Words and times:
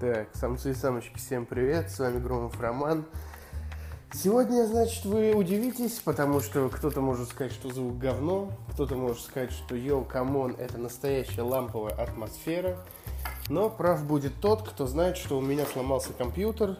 Так, 0.00 0.28
самцы 0.32 0.70
и 0.70 0.74
самочки, 0.74 1.18
всем 1.18 1.44
привет, 1.44 1.90
с 1.90 1.98
вами 1.98 2.20
Громов 2.20 2.58
Роман. 2.58 3.04
Сегодня, 4.14 4.64
значит, 4.64 5.04
вы 5.04 5.34
удивитесь, 5.34 6.00
потому 6.02 6.40
что 6.40 6.70
кто-то 6.70 7.02
может 7.02 7.28
сказать, 7.28 7.52
что 7.52 7.70
звук 7.70 7.98
говно, 7.98 8.50
кто-то 8.72 8.94
может 8.94 9.22
сказать, 9.22 9.50
что 9.52 9.74
yo, 9.74 10.04
come 10.04 10.34
on, 10.34 10.56
это 10.58 10.78
настоящая 10.78 11.42
ламповая 11.42 11.92
атмосфера. 11.92 12.78
Но 13.50 13.68
прав 13.68 14.06
будет 14.06 14.32
тот, 14.40 14.66
кто 14.66 14.86
знает, 14.86 15.18
что 15.18 15.36
у 15.36 15.42
меня 15.42 15.66
сломался 15.66 16.14
компьютер, 16.14 16.78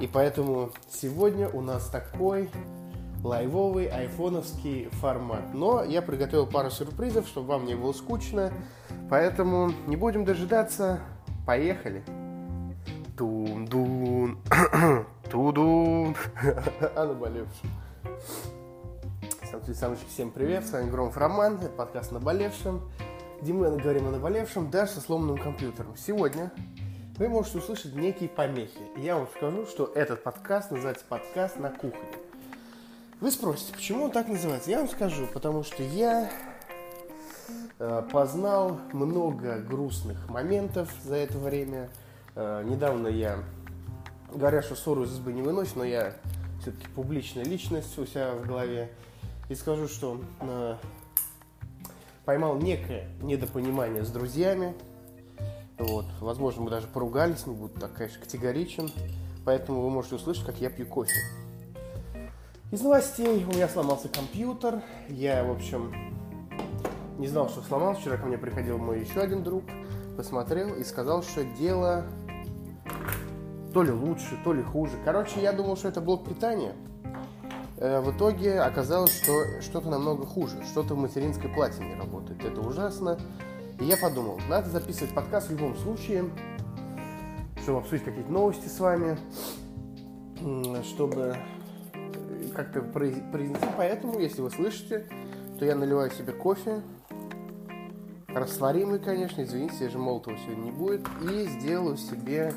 и 0.00 0.06
поэтому 0.06 0.70
сегодня 0.88 1.50
у 1.50 1.60
нас 1.60 1.90
такой 1.90 2.48
лайвовый 3.22 3.88
айфоновский 3.88 4.88
формат. 5.02 5.52
Но 5.52 5.84
я 5.84 6.00
приготовил 6.00 6.46
пару 6.46 6.70
сюрпризов, 6.70 7.28
чтобы 7.28 7.48
вам 7.48 7.66
не 7.66 7.74
было 7.74 7.92
скучно. 7.92 8.54
Поэтому 9.10 9.70
не 9.86 9.96
будем 9.96 10.24
дожидаться. 10.24 11.00
Поехали. 11.44 12.02
Тун-дун. 12.06 12.21
Тудун. 15.30 16.14
А 16.94 17.06
наболевшем. 17.06 17.70
Самцы 19.50 19.74
самочки, 19.74 20.06
всем 20.08 20.30
привет. 20.30 20.66
С 20.66 20.72
вами 20.72 20.90
Громов 20.90 21.16
Роман. 21.16 21.56
Это 21.56 21.70
подкаст 21.70 22.12
«Наболевшем», 22.12 22.80
где 23.40 23.52
мы 23.52 23.76
говорим 23.76 24.08
о 24.08 24.10
наболевшем 24.10 24.70
даже 24.70 24.92
со 24.92 25.00
сломанным 25.00 25.38
компьютером. 25.38 25.96
Сегодня 25.96 26.52
вы 27.18 27.28
можете 27.28 27.58
услышать 27.58 27.94
некие 27.94 28.28
помехи. 28.28 28.80
Я 28.96 29.16
вам 29.16 29.28
скажу, 29.36 29.66
что 29.66 29.90
этот 29.94 30.22
подкаст 30.22 30.70
называется 30.70 31.04
«Подкаст 31.08 31.58
на 31.58 31.70
кухне». 31.70 32.00
Вы 33.20 33.30
спросите, 33.30 33.72
почему 33.72 34.04
он 34.04 34.10
так 34.10 34.28
называется? 34.28 34.70
Я 34.70 34.78
вам 34.78 34.88
скажу, 34.88 35.26
потому 35.32 35.64
что 35.64 35.82
я 35.82 36.30
э, 37.78 38.02
познал 38.12 38.78
много 38.92 39.58
грустных 39.58 40.28
моментов 40.28 40.88
за 41.04 41.16
это 41.16 41.38
время. 41.38 41.88
Э, 42.34 42.62
недавно 42.64 43.08
я, 43.08 43.38
говоря, 44.34 44.62
что 44.62 44.74
ссору 44.74 45.04
из 45.04 45.12
избы 45.12 45.32
не 45.32 45.42
выносит, 45.42 45.76
но 45.76 45.84
я 45.84 46.14
все-таки 46.60 46.86
публичная 46.94 47.44
личность 47.44 47.98
у 47.98 48.06
себя 48.06 48.34
в 48.34 48.46
голове. 48.46 48.90
И 49.48 49.54
скажу, 49.54 49.88
что 49.88 50.20
э, 50.40 50.76
поймал 52.24 52.56
некое 52.56 53.08
недопонимание 53.20 54.04
с 54.04 54.08
друзьями. 54.08 54.74
Вот. 55.78 56.06
Возможно, 56.20 56.62
мы 56.62 56.70
даже 56.70 56.86
поругались, 56.86 57.46
не 57.46 57.54
буду 57.54 57.78
так, 57.80 57.92
конечно, 57.94 58.20
категоричен. 58.20 58.90
Поэтому 59.44 59.82
вы 59.82 59.90
можете 59.90 60.14
услышать, 60.14 60.46
как 60.46 60.60
я 60.60 60.70
пью 60.70 60.86
кофе. 60.86 61.18
Из 62.70 62.80
новостей 62.80 63.44
у 63.44 63.48
меня 63.48 63.68
сломался 63.68 64.08
компьютер. 64.08 64.80
Я, 65.08 65.44
в 65.44 65.50
общем, 65.50 65.92
не 67.18 67.26
знал, 67.26 67.48
что 67.48 67.60
сломался. 67.62 68.00
Вчера 68.00 68.16
ко 68.16 68.26
мне 68.26 68.38
приходил 68.38 68.78
мой 68.78 69.00
еще 69.00 69.20
один 69.20 69.42
друг, 69.42 69.64
посмотрел 70.16 70.74
и 70.74 70.84
сказал, 70.84 71.22
что 71.22 71.44
дело 71.44 72.06
то 73.72 73.82
ли 73.82 73.90
лучше, 73.90 74.38
то 74.44 74.52
ли 74.52 74.62
хуже. 74.62 74.92
Короче, 75.04 75.40
я 75.40 75.52
думал, 75.52 75.76
что 75.76 75.88
это 75.88 76.00
блок 76.00 76.28
питания. 76.28 76.74
Э, 77.78 78.00
в 78.00 78.16
итоге 78.16 78.60
оказалось, 78.60 79.12
что 79.12 79.60
что-то 79.60 79.88
намного 79.88 80.26
хуже. 80.26 80.62
Что-то 80.64 80.94
в 80.94 80.98
материнской 80.98 81.50
плате 81.50 81.82
не 81.84 81.94
работает. 81.94 82.44
Это 82.44 82.60
ужасно. 82.60 83.18
И 83.80 83.84
я 83.84 83.96
подумал, 83.96 84.38
надо 84.48 84.68
записывать 84.68 85.14
подкаст 85.14 85.48
в 85.48 85.52
любом 85.52 85.76
случае, 85.76 86.30
чтобы 87.62 87.78
обсудить 87.78 88.04
какие-то 88.04 88.30
новости 88.30 88.68
с 88.68 88.78
вами, 88.78 89.18
чтобы 90.84 91.36
как-то 92.54 92.82
произнести. 92.82 93.66
Поэтому, 93.76 94.18
если 94.20 94.42
вы 94.42 94.50
слышите, 94.50 95.06
то 95.58 95.64
я 95.64 95.74
наливаю 95.74 96.10
себе 96.10 96.32
кофе. 96.32 96.82
Растворимый, 98.28 98.98
конечно, 98.98 99.42
извините, 99.42 99.88
же 99.88 99.98
молотого 99.98 100.36
сегодня 100.38 100.62
не 100.62 100.72
будет. 100.72 101.06
И 101.22 101.48
сделаю 101.48 101.96
себе 101.96 102.54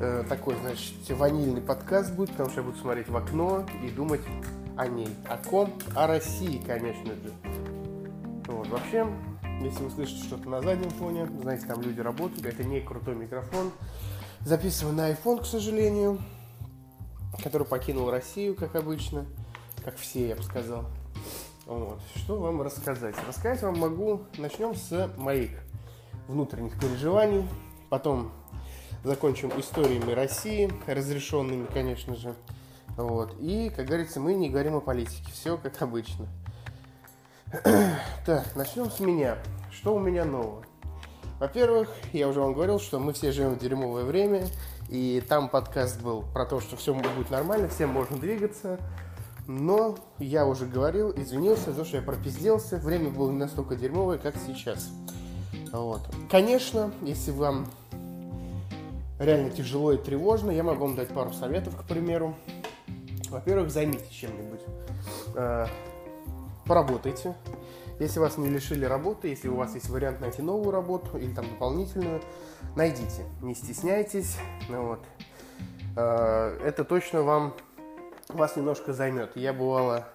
э, 0.00 0.24
такой, 0.28 0.56
значит, 0.56 0.94
ванильный 1.10 1.60
подкаст 1.60 2.14
будет, 2.14 2.30
потому 2.30 2.50
что 2.50 2.60
я 2.60 2.66
буду 2.66 2.78
смотреть 2.78 3.08
в 3.08 3.16
окно 3.16 3.66
и 3.82 3.90
думать 3.90 4.22
о 4.76 4.86
ней. 4.86 5.08
О 5.28 5.36
ком? 5.38 5.72
О 5.94 6.06
России, 6.06 6.62
конечно 6.66 7.14
же. 7.14 7.32
Вот, 8.46 8.68
вообще, 8.68 9.06
если 9.60 9.84
вы 9.84 9.90
слышите 9.90 10.24
что-то 10.24 10.48
на 10.48 10.62
заднем 10.62 10.90
фоне, 10.90 11.26
знаете, 11.42 11.66
там 11.66 11.80
люди 11.82 12.00
работают, 12.00 12.44
это 12.46 12.64
не 12.64 12.80
крутой 12.80 13.16
микрофон. 13.16 13.72
Записываю 14.40 14.94
на 14.94 15.10
iPhone, 15.10 15.42
к 15.42 15.46
сожалению 15.46 16.18
который 17.42 17.66
покинул 17.66 18.10
Россию, 18.10 18.54
как 18.54 18.74
обычно, 18.74 19.26
как 19.84 19.96
все, 19.96 20.28
я 20.28 20.36
бы 20.36 20.42
сказал. 20.42 20.86
Вот. 21.66 22.00
Что 22.14 22.38
вам 22.38 22.62
рассказать? 22.62 23.14
Рассказать 23.26 23.62
вам 23.62 23.78
могу, 23.78 24.22
начнем 24.38 24.74
с 24.74 25.10
моих 25.16 25.50
внутренних 26.28 26.78
переживаний, 26.80 27.46
потом 27.88 28.32
закончим 29.06 29.52
историями 29.56 30.10
России, 30.12 30.70
разрешенными, 30.86 31.66
конечно 31.72 32.16
же. 32.16 32.34
Вот. 32.96 33.36
И, 33.38 33.70
как 33.74 33.86
говорится, 33.86 34.18
мы 34.18 34.34
не 34.34 34.50
говорим 34.50 34.74
о 34.74 34.80
политике, 34.80 35.30
все 35.32 35.56
как 35.56 35.80
обычно. 35.80 36.26
Так, 38.26 38.56
начнем 38.56 38.90
с 38.90 38.98
меня. 38.98 39.38
Что 39.70 39.94
у 39.94 40.00
меня 40.00 40.24
нового? 40.24 40.64
Во-первых, 41.38 41.88
я 42.12 42.26
уже 42.26 42.40
вам 42.40 42.54
говорил, 42.54 42.80
что 42.80 42.98
мы 42.98 43.12
все 43.12 43.30
живем 43.30 43.54
в 43.54 43.58
дерьмовое 43.60 44.02
время, 44.02 44.48
и 44.88 45.22
там 45.28 45.48
подкаст 45.48 46.02
был 46.02 46.22
про 46.22 46.44
то, 46.44 46.60
что 46.60 46.76
все 46.76 46.92
будет 46.92 47.30
нормально, 47.30 47.68
всем 47.68 47.90
можно 47.90 48.16
двигаться. 48.16 48.80
Но 49.46 49.96
я 50.18 50.44
уже 50.44 50.66
говорил, 50.66 51.12
извинился 51.12 51.70
за 51.70 51.82
то, 51.82 51.84
что 51.84 51.98
я 51.98 52.02
пропизделся. 52.02 52.78
Время 52.78 53.10
было 53.10 53.30
не 53.30 53.38
настолько 53.38 53.76
дерьмовое, 53.76 54.18
как 54.18 54.34
сейчас. 54.44 54.88
Вот. 55.70 56.00
Конечно, 56.28 56.92
если 57.02 57.30
вам 57.30 57.68
реально 59.18 59.50
тяжело 59.50 59.92
и 59.92 59.98
тревожно, 59.98 60.50
я 60.50 60.62
могу 60.62 60.86
вам 60.86 60.96
дать 60.96 61.08
пару 61.08 61.32
советов, 61.32 61.76
к 61.76 61.84
примеру. 61.84 62.34
Во-первых, 63.30 63.70
займитесь 63.70 64.08
чем-нибудь. 64.08 64.60
Э, 65.34 65.66
поработайте. 66.66 67.34
Если 67.98 68.20
вас 68.20 68.36
не 68.36 68.48
лишили 68.48 68.84
работы, 68.84 69.28
если 69.28 69.48
у 69.48 69.56
вас 69.56 69.74
есть 69.74 69.88
вариант 69.88 70.20
найти 70.20 70.42
новую 70.42 70.70
работу 70.70 71.16
или 71.16 71.32
там 71.32 71.48
дополнительную, 71.48 72.20
найдите. 72.76 73.24
Не 73.40 73.54
стесняйтесь. 73.54 74.36
Ну, 74.68 74.88
вот. 74.88 75.00
Э, 75.96 76.58
это 76.64 76.84
точно 76.84 77.22
вам 77.22 77.54
вас 78.28 78.56
немножко 78.56 78.92
займет. 78.92 79.36
Я 79.36 79.52
бывало 79.52 80.06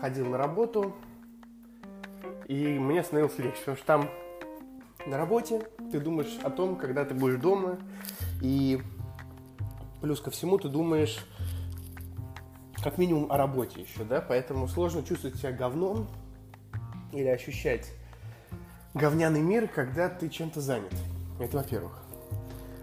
ходил 0.00 0.26
на 0.26 0.38
работу, 0.38 0.94
и 2.46 2.78
мне 2.78 3.02
становилось 3.02 3.38
легче, 3.38 3.58
потому 3.58 3.76
что 3.76 3.86
там 3.86 4.10
на 5.06 5.16
работе 5.16 5.62
ты 5.90 6.00
думаешь 6.00 6.38
о 6.42 6.50
том, 6.50 6.76
когда 6.76 7.04
ты 7.04 7.14
будешь 7.14 7.40
дома, 7.40 7.78
и 8.44 8.82
плюс 10.02 10.20
ко 10.20 10.30
всему 10.30 10.58
ты 10.58 10.68
думаешь 10.68 11.24
как 12.82 12.98
минимум 12.98 13.32
о 13.32 13.38
работе 13.38 13.80
еще, 13.80 14.04
да, 14.04 14.20
поэтому 14.20 14.68
сложно 14.68 15.02
чувствовать 15.02 15.36
себя 15.36 15.50
говном, 15.50 16.06
или 17.10 17.28
ощущать 17.28 17.90
говняный 18.92 19.40
мир, 19.40 19.66
когда 19.66 20.10
ты 20.10 20.28
чем-то 20.28 20.60
занят. 20.60 20.92
Это 21.40 21.56
во-первых. 21.56 22.02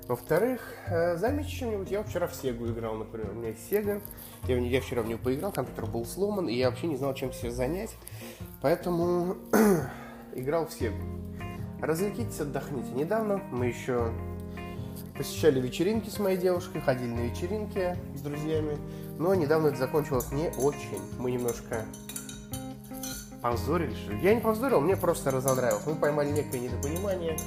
Во-вторых, 0.07 0.61
э, 0.87 1.15
заметьте 1.17 1.51
чем-нибудь. 1.51 1.91
Я 1.91 2.01
вчера 2.01 2.25
в 2.25 2.33
Сегу 2.33 2.67
играл, 2.67 2.95
например. 2.95 3.29
У 3.29 3.33
меня 3.35 3.49
есть 3.49 3.69
Сега. 3.69 4.01
Я, 4.45 4.57
я 4.57 4.81
вчера 4.81 5.03
в 5.03 5.05
нее 5.05 5.17
поиграл, 5.17 5.51
компьютер 5.51 5.85
был 5.85 6.05
сломан, 6.05 6.49
и 6.49 6.55
я 6.55 6.69
вообще 6.69 6.87
не 6.87 6.97
знал, 6.97 7.13
чем 7.13 7.31
себя 7.31 7.51
занять. 7.51 7.95
Поэтому 8.61 9.37
играл 10.35 10.65
в 10.65 10.73
Сегу. 10.73 10.97
Развлекитесь, 11.81 12.39
отдохните. 12.39 12.91
Недавно 12.93 13.37
мы 13.51 13.67
еще 13.67 14.11
посещали 15.21 15.59
вечеринки 15.59 16.09
с 16.09 16.17
моей 16.17 16.35
девушкой, 16.35 16.81
ходили 16.81 17.11
на 17.11 17.19
вечеринки 17.19 17.95
с 18.15 18.21
друзьями. 18.21 18.75
Но 19.19 19.35
недавно 19.35 19.67
это 19.67 19.77
закончилось 19.77 20.31
не 20.31 20.49
очень. 20.57 20.99
Мы 21.19 21.31
немножко 21.31 21.85
Позорили, 23.39 23.93
что 23.93 24.13
Я 24.13 24.33
не 24.33 24.41
позорил, 24.41 24.81
мне 24.81 24.97
просто 24.97 25.29
разонравилось. 25.29 25.85
Мы 25.85 25.93
поймали 25.93 26.31
некое 26.31 26.59
недопонимание. 26.59 27.37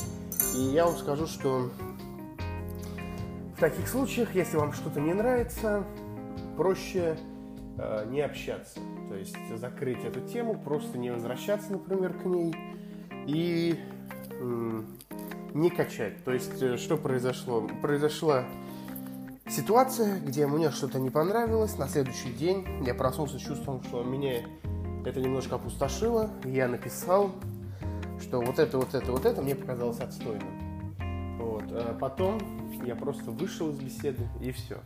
И 0.56 0.60
я 0.60 0.86
вам 0.86 0.96
скажу, 0.96 1.26
что 1.26 1.70
в 3.56 3.60
таких 3.60 3.88
случаях, 3.88 4.36
если 4.36 4.56
вам 4.56 4.72
что-то 4.72 5.00
не 5.00 5.12
нравится, 5.12 5.82
проще 6.56 7.16
э, 7.78 8.06
не 8.08 8.20
общаться. 8.20 8.78
То 9.08 9.16
есть 9.16 9.36
закрыть 9.56 10.04
эту 10.04 10.20
тему, 10.20 10.60
просто 10.64 10.96
не 10.96 11.10
возвращаться, 11.10 11.72
например, 11.72 12.12
к 12.14 12.24
ней 12.24 12.54
и 13.26 13.80
э, 14.30 14.80
не 15.54 15.70
качать. 15.70 16.22
То 16.24 16.32
есть 16.32 16.60
э, 16.60 16.76
что 16.76 16.96
произошло? 16.96 17.66
Произошла 17.80 18.44
ситуация, 19.48 20.18
где 20.20 20.46
мне 20.46 20.70
что-то 20.70 20.98
не 20.98 21.10
понравилось. 21.10 21.78
На 21.78 21.88
следующий 21.88 22.32
день 22.32 22.66
я 22.84 22.94
проснулся 22.94 23.38
с 23.38 23.42
чувством, 23.42 23.82
что 23.84 24.02
меня 24.02 24.42
это 25.06 25.20
немножко 25.20 25.54
опустошило. 25.54 26.30
Я 26.44 26.68
написал, 26.68 27.32
что 28.20 28.40
вот 28.40 28.58
это, 28.58 28.78
вот 28.78 28.94
это, 28.94 29.12
вот 29.12 29.24
это 29.24 29.40
мне 29.42 29.54
показалось 29.54 30.00
отстойным. 30.00 30.98
Вот. 31.38 31.64
А 31.70 31.96
потом 31.98 32.40
я 32.84 32.96
просто 32.96 33.30
вышел 33.30 33.70
из 33.70 33.78
беседы 33.78 34.28
и 34.40 34.50
все. 34.50 34.78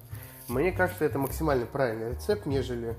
Мне 0.48 0.72
кажется, 0.72 1.04
это 1.04 1.18
максимально 1.18 1.66
правильный 1.66 2.10
рецепт, 2.12 2.46
нежели 2.46 2.96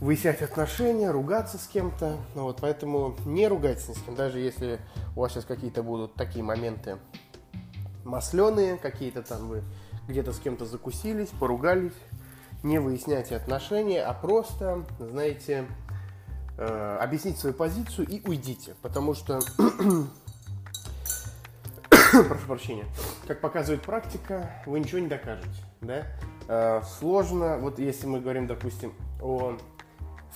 выяснять 0.00 0.42
отношения, 0.42 1.10
ругаться 1.10 1.58
с 1.58 1.66
кем-то. 1.66 2.16
Вот, 2.34 2.58
поэтому 2.60 3.16
не 3.24 3.48
ругайтесь 3.48 3.88
ни 3.88 3.94
с 3.94 4.02
кем, 4.02 4.14
даже 4.14 4.38
если 4.38 4.80
у 5.16 5.20
вас 5.20 5.32
сейчас 5.32 5.44
какие-то 5.44 5.82
будут 5.82 6.14
такие 6.14 6.44
моменты 6.44 6.98
масленые, 8.04 8.78
какие-то 8.78 9.22
там 9.22 9.48
вы 9.48 9.62
где-то 10.08 10.32
с 10.32 10.38
кем-то 10.38 10.64
закусились, 10.64 11.28
поругались, 11.28 11.92
не 12.62 12.78
выясняйте 12.78 13.36
отношения, 13.36 14.02
а 14.02 14.14
просто, 14.14 14.84
знаете, 14.98 15.66
э, 16.56 16.98
объяснить 17.00 17.38
свою 17.38 17.54
позицию 17.54 18.08
и 18.08 18.26
уйдите. 18.26 18.74
Потому 18.80 19.14
что, 19.14 19.40
прошу 21.90 22.46
прощения, 22.46 22.86
как 23.26 23.40
показывает 23.40 23.82
практика, 23.82 24.50
вы 24.64 24.80
ничего 24.80 25.00
не 25.00 25.08
докажете. 25.08 25.62
Да? 25.82 26.06
Э, 26.48 26.80
сложно, 26.98 27.58
вот 27.58 27.78
если 27.78 28.06
мы 28.06 28.20
говорим, 28.20 28.46
допустим, 28.46 28.94
о 29.20 29.58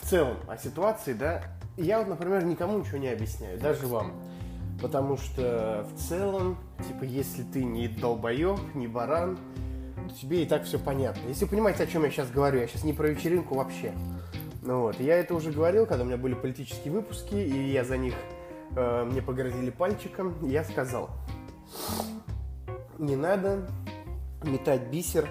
в 0.00 0.09
целом 0.09 0.37
о 0.49 0.56
ситуации, 0.56 1.12
да, 1.12 1.43
я 1.77 1.99
вот, 1.99 2.09
например, 2.09 2.44
никому 2.44 2.79
ничего 2.79 2.99
не 2.99 3.09
объясняю, 3.09 3.59
даже 3.59 3.87
вам. 3.87 4.12
Потому 4.81 5.17
что 5.17 5.87
в 5.94 5.99
целом, 5.99 6.59
типа, 6.87 7.05
если 7.05 7.43
ты 7.44 7.65
не 7.65 7.89
долбоеб, 7.89 8.59
не 8.75 8.89
баран, 8.89 9.39
то 10.09 10.15
тебе 10.15 10.43
и 10.43 10.47
так 10.47 10.65
все 10.65 10.79
понятно. 10.79 11.29
Если 11.29 11.44
вы 11.44 11.50
понимаете, 11.50 11.85
о 11.85 11.87
чем 11.87 12.05
я 12.05 12.11
сейчас 12.11 12.31
говорю, 12.31 12.61
я 12.61 12.67
сейчас 12.67 12.85
не 12.85 12.93
про 12.93 13.09
вечеринку 13.09 13.55
вообще. 13.55 13.93
Ну 14.62 14.83
вот, 14.83 15.00
я 15.00 15.17
это 15.17 15.35
уже 15.35 15.50
говорил, 15.50 15.87
когда 15.87 16.05
у 16.05 16.06
меня 16.06 16.17
были 16.17 16.35
политические 16.35 16.93
выпуски, 16.93 17.35
и 17.35 17.73
я 17.73 17.85
за 17.85 17.97
них, 17.97 18.15
э, 18.77 19.05
мне 19.05 19.23
погрозили 19.23 19.71
пальчиком, 19.71 20.35
я 20.49 20.65
сказал, 20.65 21.11
не 22.99 23.17
надо 23.17 23.69
метать 24.45 24.83
бисер 24.88 25.29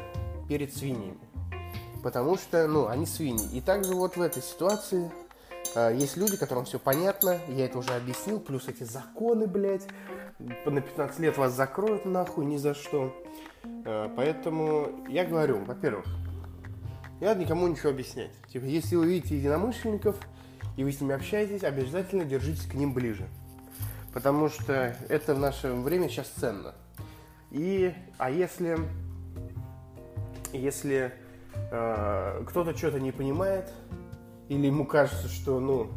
перед 0.50 0.74
свиньями. 0.74 1.31
Потому 2.04 2.38
что, 2.38 2.68
ну, 2.68 2.88
они 2.88 3.06
свиньи. 3.06 3.48
И 3.54 3.62
также 3.62 3.94
вот 3.94 4.18
в 4.18 4.22
этой 4.22 4.42
ситуации 4.42 5.12
э, 5.76 5.96
есть 5.96 6.18
люди, 6.18 6.38
которым 6.38 6.66
все 6.66 6.80
понятно, 6.80 7.40
я 7.48 7.66
это 7.66 7.78
уже 7.78 7.94
объяснил, 7.94 8.40
плюс 8.40 8.68
эти 8.68 8.84
законы, 8.84 9.46
блядь, 9.48 9.88
на 10.40 10.82
15 10.82 11.20
лет 11.20 11.38
вас 11.38 11.54
закроют 11.54 12.06
нахуй 12.06 12.46
ни 12.46 12.58
за 12.58 12.74
что. 12.74 13.14
Э, 13.86 14.10
поэтому 14.16 15.06
я 15.08 15.26
говорю, 15.26 15.64
во-первых, 15.64 16.06
не 17.20 17.28
надо 17.28 17.40
никому 17.42 17.68
ничего 17.68 17.92
объяснять. 17.92 18.32
Типа, 18.52 18.66
если 18.66 18.96
вы 18.96 19.06
видите 19.06 19.38
единомышленников, 19.38 20.16
и 20.76 20.84
вы 20.84 20.92
с 20.92 21.02
ними 21.02 21.14
общаетесь, 21.14 21.64
обязательно 21.64 22.26
держитесь 22.26 22.66
к 22.66 22.74
ним 22.74 22.94
ближе. 22.94 23.28
Потому 24.14 24.50
что 24.50 24.96
это 25.08 25.36
в 25.36 25.40
наше 25.40 25.72
время 25.72 26.10
сейчас 26.10 26.28
ценно. 26.28 26.74
И, 27.52 27.94
а 28.18 28.32
если, 28.32 28.80
если 30.52 31.14
кто-то 31.70 32.76
что-то 32.76 33.00
не 33.00 33.12
понимает, 33.12 33.72
или 34.52 34.68
ему 34.68 34.86
кажется, 34.86 35.30
что, 35.30 35.60
ну, 35.60 35.88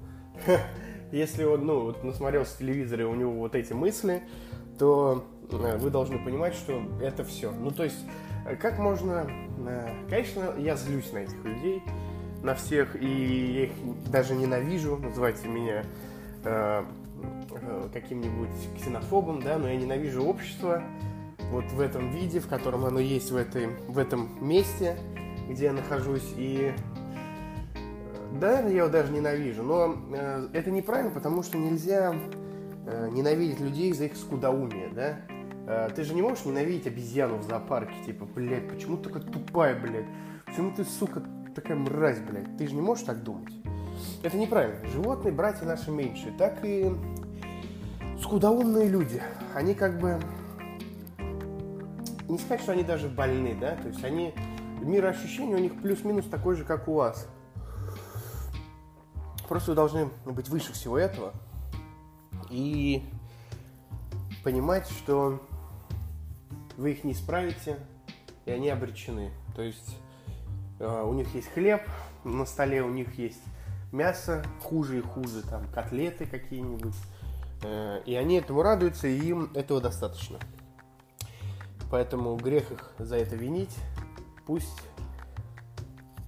если 1.12 1.44
он, 1.44 1.66
ну, 1.66 1.80
вот 1.80 2.04
насмотрелся 2.04 2.58
телевизора, 2.58 3.02
и 3.02 3.04
у 3.04 3.14
него 3.14 3.32
вот 3.32 3.54
эти 3.54 3.72
мысли, 3.72 4.22
то 4.78 5.24
э, 5.50 5.76
вы 5.78 5.90
должны 5.90 6.18
понимать, 6.18 6.54
что 6.54 6.82
это 7.00 7.24
все. 7.24 7.50
Ну, 7.50 7.70
то 7.70 7.84
есть, 7.84 8.04
э, 8.46 8.56
как 8.56 8.78
можно... 8.78 9.26
Э, 9.66 9.88
конечно, 10.08 10.54
я 10.58 10.76
злюсь 10.76 11.12
на 11.12 11.18
этих 11.18 11.44
людей, 11.44 11.82
на 12.42 12.54
всех, 12.54 13.00
и 13.00 13.06
я 13.06 13.64
их 13.64 13.72
даже 14.10 14.34
ненавижу, 14.34 14.96
называйте 14.98 15.48
меня 15.48 15.84
э, 16.44 16.84
каким-нибудь 17.92 18.50
ксенофобом, 18.78 19.42
да, 19.42 19.58
но 19.58 19.68
я 19.68 19.76
ненавижу 19.76 20.24
общество 20.24 20.82
вот 21.50 21.64
в 21.72 21.80
этом 21.80 22.10
виде, 22.10 22.40
в 22.40 22.48
котором 22.48 22.84
оно 22.84 23.00
есть 23.00 23.30
в, 23.30 23.36
этой, 23.36 23.68
в 23.88 23.98
этом 23.98 24.28
месте, 24.46 24.96
где 25.48 25.66
я 25.66 25.72
нахожусь, 25.72 26.32
и 26.36 26.72
да, 28.40 28.60
я 28.60 28.78
его 28.78 28.88
даже 28.88 29.12
ненавижу, 29.12 29.62
но 29.62 29.96
э, 30.12 30.48
это 30.52 30.70
неправильно, 30.70 31.12
потому 31.12 31.42
что 31.42 31.56
нельзя 31.56 32.14
э, 32.86 33.08
ненавидеть 33.12 33.60
людей 33.60 33.92
за 33.92 34.06
их 34.06 34.16
скудоумие, 34.16 34.88
да? 34.88 35.20
Э, 35.66 35.88
ты 35.94 36.02
же 36.02 36.14
не 36.14 36.22
можешь 36.22 36.44
ненавидеть 36.44 36.88
обезьяну 36.88 37.38
в 37.38 37.44
зоопарке, 37.44 37.94
типа, 38.04 38.24
блядь, 38.24 38.68
почему 38.68 38.96
ты 38.96 39.08
такая 39.08 39.22
тупая, 39.22 39.80
блядь? 39.80 40.06
Почему 40.46 40.72
ты, 40.72 40.84
сука, 40.84 41.22
такая 41.54 41.76
мразь, 41.76 42.18
блядь? 42.18 42.56
Ты 42.56 42.66
же 42.66 42.74
не 42.74 42.80
можешь 42.80 43.04
так 43.04 43.22
думать. 43.22 43.54
Это 44.24 44.36
неправильно. 44.36 44.84
Животные, 44.88 45.32
братья 45.32 45.64
наши 45.64 45.92
меньшие, 45.92 46.32
так 46.36 46.58
и 46.64 46.92
скудоумные 48.20 48.88
люди. 48.88 49.22
Они 49.54 49.74
как 49.74 50.00
бы... 50.00 50.18
Не 52.28 52.38
сказать, 52.38 52.62
что 52.62 52.72
они 52.72 52.82
даже 52.82 53.08
больны, 53.08 53.56
да? 53.60 53.76
То 53.76 53.88
есть 53.88 54.02
они... 54.02 54.34
Мироощущение 54.84 55.56
у 55.56 55.60
них 55.60 55.80
плюс-минус 55.80 56.26
такой 56.26 56.56
же, 56.56 56.64
как 56.64 56.88
у 56.88 56.94
вас. 56.94 57.26
Просто 59.48 59.70
вы 59.70 59.74
должны 59.76 60.10
быть 60.26 60.48
выше 60.48 60.72
всего 60.72 60.98
этого 60.98 61.32
и 62.50 63.02
понимать, 64.42 64.86
что 64.88 65.40
вы 66.76 66.92
их 66.92 67.04
не 67.04 67.12
исправите, 67.12 67.78
и 68.44 68.50
они 68.50 68.68
обречены. 68.68 69.30
То 69.56 69.62
есть 69.62 69.96
э, 70.78 71.02
у 71.02 71.14
них 71.14 71.34
есть 71.34 71.48
хлеб, 71.48 71.80
на 72.24 72.44
столе 72.44 72.82
у 72.82 72.90
них 72.90 73.18
есть 73.18 73.42
мясо, 73.90 74.44
хуже 74.62 74.98
и 74.98 75.00
хуже, 75.00 75.42
там 75.42 75.66
котлеты 75.68 76.26
какие-нибудь. 76.26 76.96
Э, 77.62 78.02
и 78.04 78.14
они 78.14 78.36
этому 78.36 78.60
радуются, 78.60 79.08
и 79.08 79.18
им 79.18 79.50
этого 79.54 79.80
достаточно. 79.80 80.38
Поэтому 81.90 82.36
грех 82.36 82.70
их 82.70 82.92
за 82.98 83.16
это 83.16 83.36
винить. 83.36 83.74
Пусть 84.46 84.82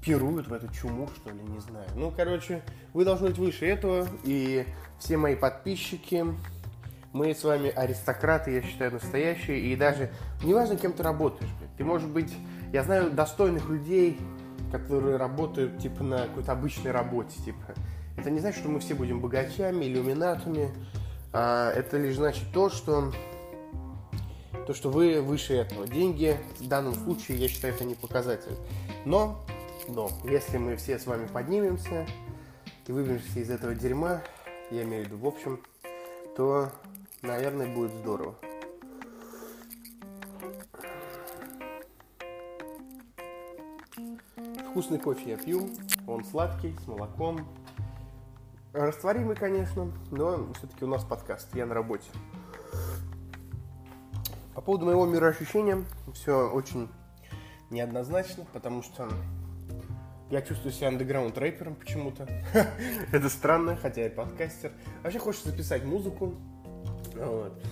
пируют 0.00 0.46
в 0.46 0.52
эту 0.52 0.72
чуму, 0.72 1.08
что 1.16 1.30
ли, 1.30 1.40
не 1.42 1.58
знаю. 1.60 1.88
Ну, 1.96 2.12
короче, 2.16 2.62
вы 2.94 3.04
должны 3.04 3.28
быть 3.28 3.38
выше 3.38 3.66
этого, 3.66 4.06
и 4.22 4.64
все 4.98 5.16
мои 5.16 5.34
подписчики, 5.34 6.24
мы 7.12 7.34
с 7.34 7.42
вами 7.42 7.70
аристократы, 7.70 8.52
я 8.52 8.62
считаю, 8.62 8.92
настоящие, 8.92 9.58
и 9.58 9.74
даже 9.74 10.10
неважно, 10.44 10.76
кем 10.76 10.92
ты 10.92 11.02
работаешь, 11.02 11.50
ты 11.76 11.84
можешь 11.84 12.08
быть, 12.08 12.32
я 12.72 12.84
знаю 12.84 13.10
достойных 13.10 13.68
людей, 13.68 14.18
которые 14.70 15.16
работают, 15.16 15.78
типа, 15.78 16.04
на 16.04 16.18
какой-то 16.26 16.52
обычной 16.52 16.92
работе, 16.92 17.36
типа. 17.42 17.74
Это 18.16 18.30
не 18.30 18.38
значит, 18.38 18.60
что 18.60 18.68
мы 18.68 18.80
все 18.80 18.94
будем 18.94 19.20
богачами, 19.20 19.84
иллюминатами, 19.84 20.70
а 21.32 21.72
это 21.72 21.98
лишь 21.98 22.16
значит 22.16 22.44
то, 22.52 22.70
что 22.70 23.12
то, 24.66 24.74
что 24.74 24.90
вы 24.90 25.20
выше 25.20 25.54
этого. 25.54 25.86
Деньги 25.86 26.36
в 26.58 26.68
данном 26.68 26.94
случае, 26.94 27.38
я 27.38 27.48
считаю, 27.48 27.74
это 27.74 27.84
не 27.84 27.94
показатель. 27.94 28.56
Но 29.04 29.44
но 29.88 30.10
если 30.24 30.58
мы 30.58 30.76
все 30.76 30.98
с 30.98 31.06
вами 31.06 31.26
поднимемся 31.26 32.06
и 32.86 32.92
выберемся 32.92 33.38
из 33.38 33.50
этого 33.50 33.74
дерьма, 33.74 34.22
я 34.70 34.82
имею 34.82 35.04
в 35.04 35.06
виду 35.06 35.18
в 35.18 35.26
общем, 35.26 35.60
то, 36.36 36.70
наверное, 37.22 37.72
будет 37.72 37.92
здорово. 37.92 38.34
Вкусный 44.70 44.98
кофе 44.98 45.30
я 45.30 45.36
пью, 45.36 45.70
он 46.06 46.24
сладкий, 46.24 46.76
с 46.84 46.86
молоком. 46.86 47.46
Растворимый, 48.72 49.36
конечно, 49.36 49.90
но 50.10 50.52
все-таки 50.54 50.84
у 50.84 50.88
нас 50.88 51.02
подкаст, 51.04 51.54
я 51.54 51.64
на 51.64 51.74
работе. 51.74 52.08
По 54.56 54.62
поводу 54.62 54.86
моего 54.86 55.04
мироощущения 55.04 55.84
все 56.14 56.48
очень 56.48 56.88
неоднозначно, 57.68 58.46
потому 58.54 58.82
что 58.82 59.06
я 60.30 60.40
чувствую 60.40 60.72
себя 60.72 60.88
андеграунд 60.88 61.36
рэпером 61.36 61.74
почему-то. 61.74 62.26
Это 63.12 63.28
странно, 63.28 63.76
хотя 63.76 64.04
я 64.04 64.10
подкастер. 64.10 64.72
Вообще 65.02 65.18
хочется 65.18 65.50
записать 65.50 65.84
музыку. 65.84 66.36
Вот. 67.16 67.62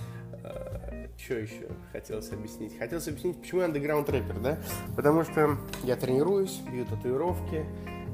А, 0.44 1.08
что 1.16 1.34
еще 1.38 1.70
хотелось 1.90 2.30
объяснить? 2.30 2.78
Хотелось 2.78 3.08
объяснить, 3.08 3.40
почему 3.40 3.60
я 3.60 3.66
андеграунд 3.68 4.10
рэпер, 4.10 4.38
да? 4.40 4.58
Потому 4.94 5.24
что 5.24 5.56
я 5.84 5.96
тренируюсь, 5.96 6.60
бью 6.70 6.84
татуировки, 6.84 7.64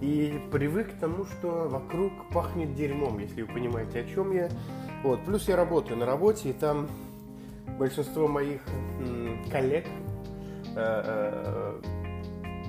и 0.00 0.40
привык 0.52 0.92
к 0.92 1.00
тому, 1.00 1.24
что 1.24 1.68
вокруг 1.68 2.12
пахнет 2.32 2.76
дерьмом, 2.76 3.18
если 3.18 3.42
вы 3.42 3.52
понимаете, 3.52 4.02
о 4.02 4.04
чем 4.04 4.30
я. 4.30 4.48
Вот. 5.02 5.24
Плюс 5.24 5.48
я 5.48 5.56
работаю 5.56 5.98
на 5.98 6.06
работе, 6.06 6.50
и 6.50 6.52
там 6.52 6.88
большинство 7.80 8.28
моих 8.28 8.60
коллег 9.50 9.86
э- 10.76 10.76
э- 10.76 11.80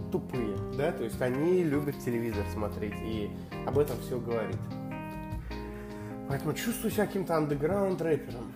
тупые, 0.10 0.56
да, 0.78 0.92
то 0.94 1.04
есть 1.04 1.22
они 1.22 1.64
любят 1.64 2.00
телевизор 2.00 2.46
смотреть 2.54 2.96
и 3.02 3.30
об 3.68 3.78
этом 3.78 3.98
все 4.00 4.18
говорит. 4.18 4.58
Поэтому 6.30 6.54
чувствую 6.54 6.92
себя 6.92 7.06
каким-то 7.06 7.36
андеграунд 7.36 8.02
рэпером. 8.02 8.54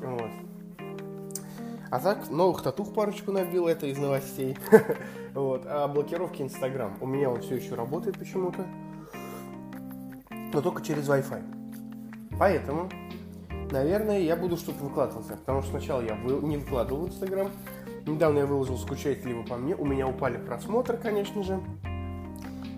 Вот. 0.00 0.30
А 1.90 2.00
так, 2.00 2.28
новых 2.30 2.62
татух 2.62 2.94
парочку 2.94 3.30
набил, 3.30 3.68
это 3.68 3.86
из 3.86 3.98
новостей. 3.98 4.56
вот. 5.34 5.62
А 5.66 5.86
блокировки 5.86 6.42
Инстаграм. 6.42 6.96
У 7.00 7.06
меня 7.06 7.30
он 7.30 7.42
все 7.42 7.56
еще 7.56 7.74
работает 7.76 8.18
почему-то. 8.18 8.66
Но 10.30 10.60
только 10.60 10.82
через 10.82 11.08
Wi-Fi. 11.08 11.42
Поэтому, 12.38 12.88
наверное, 13.72 14.20
я 14.20 14.36
буду 14.36 14.56
что-то 14.56 14.84
выкладываться. 14.84 15.32
Потому 15.36 15.62
что 15.62 15.72
сначала 15.72 16.02
я 16.02 16.16
не 16.16 16.58
выкладывал 16.58 17.06
в 17.06 17.08
Инстаграм, 17.08 17.50
Недавно 18.06 18.40
я 18.40 18.46
выложил 18.46 18.76
«Скучаете 18.78 19.28
ли 19.28 19.34
вы 19.34 19.44
по 19.44 19.56
мне?». 19.56 19.76
У 19.76 19.84
меня 19.84 20.08
упали 20.08 20.36
просмотры, 20.36 20.96
конечно 20.96 21.44
же. 21.44 21.62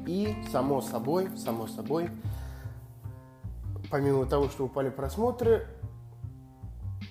И, 0.07 0.37
само 0.53 0.83
собой, 0.83 1.31
само 1.39 1.67
собой, 1.67 2.11
помимо 3.91 4.27
того, 4.27 4.51
что 4.51 4.67
упали 4.67 4.91
просмотры, 4.91 5.67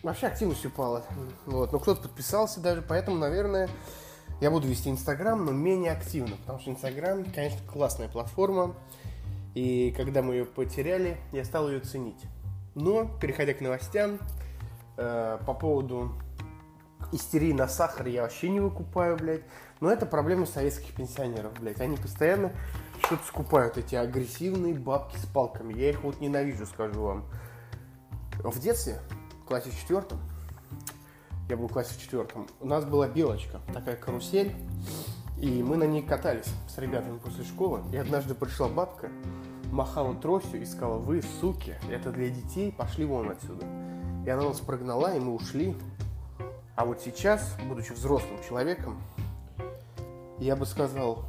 вообще 0.03 0.27
активность 0.27 0.63
упала. 0.63 1.03
Вот, 1.47 1.71
но 1.71 1.79
кто-то 1.79 2.03
подписался 2.03 2.59
даже, 2.59 2.83
поэтому, 2.83 3.17
наверное, 3.17 3.67
я 4.41 4.51
буду 4.51 4.67
вести 4.67 4.91
Инстаграм, 4.91 5.43
но 5.43 5.51
менее 5.51 5.91
активно, 5.91 6.35
потому 6.37 6.59
что 6.59 6.69
Инстаграм, 6.69 7.25
конечно, 7.33 7.59
классная 7.71 8.09
платформа, 8.09 8.75
и 9.55 9.91
когда 9.97 10.21
мы 10.21 10.35
ее 10.35 10.45
потеряли, 10.45 11.17
я 11.31 11.43
стал 11.45 11.67
ее 11.67 11.79
ценить. 11.79 12.21
Но, 12.75 13.05
переходя 13.19 13.53
к 13.53 13.61
новостям, 13.61 14.19
э, 14.97 15.37
по 15.45 15.53
поводу 15.53 16.13
истерии 17.11 17.53
на 17.53 17.67
сахар 17.67 18.07
я 18.07 18.23
вообще 18.23 18.49
не 18.49 18.59
выкупаю, 18.59 19.17
блядь. 19.17 19.43
Но 19.79 19.91
это 19.91 20.05
проблема 20.05 20.45
советских 20.45 20.95
пенсионеров, 20.95 21.53
блядь. 21.59 21.81
Они 21.81 21.97
постоянно 21.97 22.51
что-то 23.03 23.23
скупают, 23.25 23.77
эти 23.77 23.95
агрессивные 23.95 24.73
бабки 24.73 25.17
с 25.17 25.25
палками. 25.25 25.73
Я 25.73 25.89
их 25.91 26.03
вот 26.03 26.19
ненавижу, 26.19 26.65
скажу 26.65 27.01
вам. 27.01 27.25
В 28.39 28.59
детстве, 28.59 28.99
в 29.43 29.45
классе 29.45 29.71
четвертом, 29.71 30.19
я 31.49 31.57
был 31.57 31.67
в 31.67 31.73
классе 31.73 31.99
четвертом, 31.99 32.47
у 32.61 32.67
нас 32.67 32.85
была 32.85 33.07
белочка, 33.07 33.59
такая 33.73 33.95
карусель, 33.95 34.55
и 35.37 35.61
мы 35.61 35.75
на 35.75 35.83
ней 35.83 36.01
катались 36.01 36.47
с 36.67 36.77
ребятами 36.77 37.17
после 37.17 37.43
школы. 37.43 37.81
И 37.91 37.97
однажды 37.97 38.33
пришла 38.33 38.69
бабка, 38.69 39.09
махала 39.73 40.13
тростью 40.13 40.61
и 40.61 40.65
сказала, 40.65 40.99
вы, 40.99 41.21
суки, 41.41 41.75
это 41.89 42.11
для 42.11 42.29
детей, 42.29 42.71
пошли 42.71 43.05
вон 43.05 43.31
отсюда. 43.31 43.65
И 44.25 44.29
она 44.29 44.43
нас 44.43 44.59
прогнала, 44.59 45.15
и 45.15 45.19
мы 45.19 45.33
ушли. 45.33 45.75
А 46.75 46.85
вот 46.85 47.01
сейчас, 47.01 47.57
будучи 47.67 47.91
взрослым 47.91 48.37
человеком, 48.47 49.01
я 50.37 50.55
бы 50.55 50.65
сказал, 50.65 51.25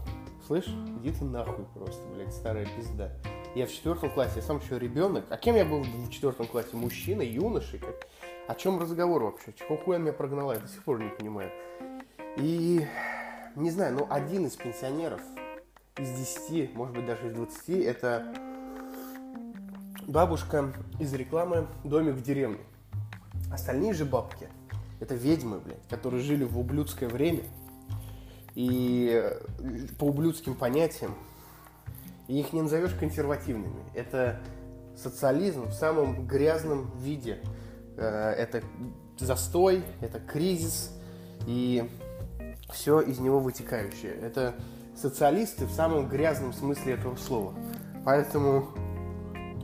слышь, 0.47 0.69
иди 1.01 1.11
ты 1.11 1.25
нахуй 1.25 1.65
просто, 1.75 2.07
блядь, 2.15 2.33
старая 2.33 2.67
пизда. 2.77 3.11
Я 3.55 3.67
в 3.67 3.73
четвертом 3.73 4.11
классе, 4.11 4.35
я 4.37 4.43
сам 4.43 4.59
еще 4.59 4.79
ребенок. 4.79 5.25
А 5.31 5.37
кем 5.37 5.57
я 5.57 5.65
был 5.65 5.83
в 5.83 6.11
четвертом 6.11 6.47
классе? 6.47 6.71
Мужчиной, 6.73 7.27
юношей? 7.27 7.79
Как? 7.79 8.07
О 8.47 8.55
чем 8.55 8.79
разговор 8.79 9.23
вообще? 9.23 9.53
Чего 9.53 9.77
хуя 9.79 9.99
меня 9.99 10.13
прогнала? 10.13 10.53
Я 10.53 10.61
до 10.61 10.69
сих 10.69 10.83
пор 10.83 11.03
не 11.03 11.09
понимаю. 11.09 11.51
И, 12.37 12.87
не 13.57 13.71
знаю, 13.71 13.95
ну, 13.95 14.07
один 14.11 14.47
из 14.47 14.57
пенсионеров 14.57 15.21
из 15.99 16.11
10, 16.11 16.75
может 16.75 16.97
быть, 16.97 17.07
даже 17.07 17.29
из 17.29 17.35
20, 17.35 17.69
это 17.85 18.27
бабушка 20.09 20.73
из 20.99 21.13
рекламы 21.15 21.69
«Домик 21.85 22.15
в 22.15 22.23
деревне». 22.23 22.59
Остальные 23.53 23.95
же 23.95 24.05
бабки– 24.05 24.49
это 25.01 25.15
ведьмы, 25.15 25.61
блядь, 25.61 25.87
которые 25.89 26.21
жили 26.21 26.43
в 26.43 26.59
ублюдское 26.59 27.09
время 27.09 27.45
и 28.57 29.25
по 29.99 30.05
ублюдским 30.05 30.57
понятиям 30.57 31.15
и 32.27 32.41
их 32.41 32.53
не 32.53 32.63
назовешь 32.63 32.95
консервативными. 32.95 33.85
Это 33.95 34.41
социализм 34.97 35.69
в 35.69 35.75
самом 35.75 36.27
грязном 36.27 36.91
виде. 36.99 37.39
Э, 37.97 38.31
это 38.31 38.63
застой, 39.19 39.85
это 40.01 40.19
кризис 40.19 40.91
и 41.47 41.89
все 42.73 43.01
из 43.01 43.21
него 43.21 43.39
вытекающее. 43.39 44.13
Это 44.13 44.55
социалисты 44.97 45.67
в 45.67 45.71
самом 45.71 46.09
грязном 46.09 46.53
смысле 46.53 46.95
этого 46.95 47.17
слова. 47.17 47.55
Поэтому 48.05 48.69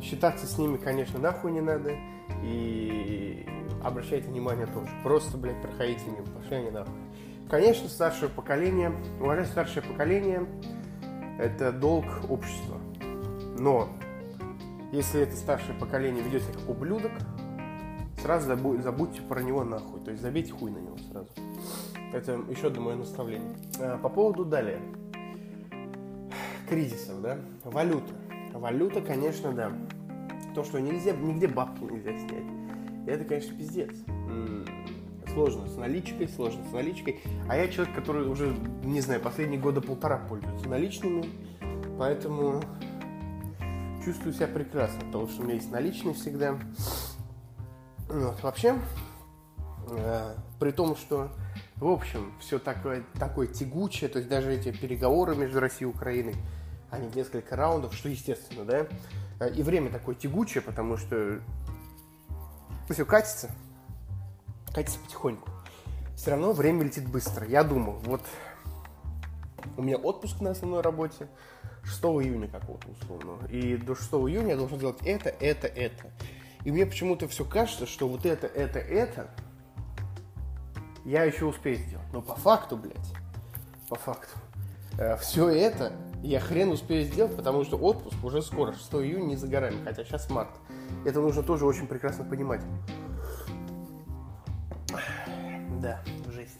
считаться 0.03 0.47
с 0.47 0.59
ними, 0.59 0.77
конечно, 0.77 1.19
нахуй 1.19 1.53
не 1.53 1.61
надо. 1.61 1.93
И 2.43 3.47
обращайте 3.83 4.29
внимание 4.29 4.67
тоже. 4.67 4.91
Просто, 5.03 5.37
блядь, 5.37 5.61
проходите 5.61 6.05
мимо, 6.07 6.27
пошли 6.27 6.57
они 6.57 6.71
нахуй. 6.71 6.95
Конечно, 7.49 7.89
старшее 7.89 8.29
поколение, 8.29 8.93
уважать 9.21 9.49
старшее 9.49 9.83
поколение 9.83 10.47
это 11.39 11.73
долг 11.73 12.05
общества. 12.29 12.79
Но 13.59 13.89
если 14.93 15.23
это 15.23 15.37
старшее 15.37 15.79
поколение 15.79 16.23
ведет 16.23 16.43
себя 16.43 16.55
как 16.55 16.69
ублюдок, 16.69 17.13
сразу 18.23 18.47
забудьте 18.83 19.23
про 19.23 19.43
него 19.43 19.65
нахуй. 19.65 20.01
То 20.01 20.11
есть 20.11 20.23
забейте 20.23 20.53
хуй 20.53 20.71
на 20.71 20.79
него 20.79 20.97
сразу. 21.11 21.29
Это 22.13 22.33
еще 22.51 22.69
одно 22.69 22.83
мое 22.83 22.97
наставление. 22.97 23.57
А, 23.79 23.99
по 23.99 24.09
поводу 24.09 24.45
далее. 24.45 24.81
Кризисов, 26.71 27.21
да? 27.21 27.39
Валюта. 27.65 28.12
Валюта, 28.53 29.00
конечно, 29.00 29.53
да. 29.53 29.73
То, 30.55 30.62
что 30.62 30.81
нельзя, 30.81 31.12
нигде 31.12 31.49
бабки 31.49 31.83
нельзя 31.83 32.17
снять. 32.17 32.45
Это, 33.09 33.25
конечно, 33.25 33.57
пиздец. 33.57 33.91
Сложно 35.33 35.67
с 35.67 35.77
наличкой, 35.77 36.29
сложно 36.29 36.65
с 36.69 36.73
наличкой. 36.73 37.21
А 37.49 37.57
я 37.57 37.67
человек, 37.69 37.95
который 37.95 38.29
уже, 38.29 38.55
не 38.85 39.00
знаю, 39.00 39.21
последние 39.21 39.61
года 39.61 39.81
полтора 39.81 40.19
пользуется 40.19 40.69
наличными. 40.69 41.25
Поэтому 41.99 42.62
чувствую 44.05 44.33
себя 44.33 44.47
прекрасно, 44.47 45.00
потому 45.07 45.29
что 45.29 45.43
у 45.43 45.45
меня 45.45 45.55
есть 45.55 45.71
наличные 45.71 46.15
всегда. 46.15 46.57
Вот. 48.09 48.43
Вообще, 48.43 48.77
э, 49.91 50.35
при 50.59 50.71
том, 50.71 50.97
что, 50.97 51.31
в 51.77 51.89
общем, 51.89 52.33
все 52.41 52.59
такое, 52.59 53.05
такое 53.19 53.47
тягучее, 53.49 54.09
то 54.09 54.19
есть 54.19 54.31
даже 54.31 54.53
эти 54.53 54.73
переговоры 54.73 55.37
между 55.37 55.61
Россией 55.61 55.91
и 55.91 55.95
Украиной, 55.95 56.35
они 56.90 57.09
несколько 57.14 57.56
раундов, 57.56 57.94
что 57.94 58.09
естественно, 58.09 58.64
да, 58.64 58.87
э, 59.40 59.52
и 59.54 59.62
время 59.62 59.90
такое 59.90 60.14
тягучее, 60.14 60.62
потому 60.62 60.97
что 60.97 61.40
все 62.88 63.04
катится, 63.04 63.50
катится 64.75 64.99
потихоньку. 64.99 65.49
Все 66.16 66.32
равно 66.32 66.52
время 66.52 66.85
летит 66.85 67.09
быстро. 67.09 67.47
Я 67.47 67.64
думал, 67.64 68.00
вот 68.04 68.23
у 69.76 69.82
меня 69.82 69.97
отпуск 69.97 70.40
на 70.40 70.50
основной 70.50 70.80
работе 70.82 71.28
6 71.85 72.02
июня 72.02 72.49
какого-то 72.49 72.88
условно. 72.90 73.47
И 73.49 73.76
до 73.76 73.94
6 73.94 74.11
июня 74.11 74.50
я 74.50 74.56
должен 74.56 74.78
делать 74.78 74.99
это, 75.04 75.30
это, 75.30 75.66
это. 75.66 76.11
И 76.64 76.73
мне 76.73 76.85
почему-то 76.85 77.26
все 77.28 77.44
кажется, 77.44 77.87
что 77.87 78.09
вот 78.09 78.26
это, 78.26 78.47
это, 78.47 78.78
это 78.78 79.30
я 81.04 81.25
еще 81.25 81.47
успею 81.47 81.78
сделать. 81.78 82.06
Но 82.12 82.20
по 82.20 82.35
факту, 82.35 82.76
блядь, 82.76 82.97
по 83.88 83.97
факту, 83.97 84.38
э, 84.99 85.16
все 85.16 85.49
это 85.49 85.92
я 86.23 86.41
хрен 86.41 86.71
успею 86.71 87.05
сделать, 87.07 87.35
потому 87.37 87.65
что 87.65 87.77
отпуск 87.77 88.23
уже 88.23 88.43
скоро, 88.43 88.73
6 88.73 88.95
июня 88.95 89.25
не 89.25 89.37
за 89.37 89.49
горами, 89.49 89.83
хотя 89.85 90.05
сейчас 90.05 90.29
март. 90.31 90.50
Это 91.05 91.21
нужно 91.21 91.43
тоже 91.43 91.65
очень 91.65 91.87
прекрасно 91.87 92.25
понимать. 92.25 92.61
Да, 95.81 96.00
жесть. 96.31 96.59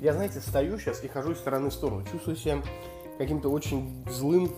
Я, 0.00 0.12
знаете, 0.12 0.40
стою 0.40 0.78
сейчас 0.78 1.02
и 1.02 1.08
хожу 1.08 1.32
из 1.32 1.38
стороны 1.38 1.70
в 1.70 1.72
сторону. 1.72 2.04
Чувствую 2.10 2.36
себя 2.36 2.62
каким-то 3.18 3.48
очень 3.48 4.04
злым 4.08 4.50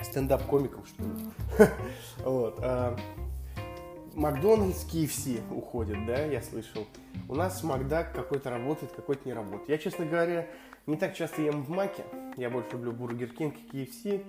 стендап-комиком, 0.00 0.84
что 0.86 1.02
ли. 1.02 1.10
Вот. 2.24 2.58
А, 2.60 2.96
Макдональдс, 4.14 4.84
KFC 4.84 5.40
уходит, 5.52 6.04
да, 6.06 6.24
я 6.24 6.42
слышал. 6.42 6.86
У 7.28 7.34
нас 7.34 7.62
Макдак 7.62 8.12
какой-то 8.12 8.50
работает, 8.50 8.92
какой-то 8.92 9.28
не 9.28 9.32
работает. 9.32 9.68
Я, 9.68 9.78
честно 9.78 10.06
говоря, 10.06 10.48
не 10.88 10.96
так 10.96 11.14
часто 11.14 11.42
ем 11.42 11.62
в 11.62 11.68
Маке. 11.68 12.02
Я 12.36 12.48
больше 12.48 12.72
люблю 12.72 12.92
Бургер 12.92 13.28
Кинг 13.28 13.54
и 13.72 13.84
KFC. 13.84 14.24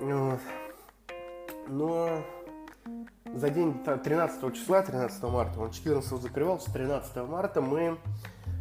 Вот. 0.00 0.40
Но 1.68 2.24
за 3.26 3.50
день 3.50 3.74
13 3.84 4.54
числа, 4.54 4.82
13 4.82 5.22
марта, 5.24 5.60
он 5.60 5.70
14 5.70 6.22
закрывался, 6.22 6.72
13 6.72 7.16
марта 7.28 7.60
мы 7.60 7.98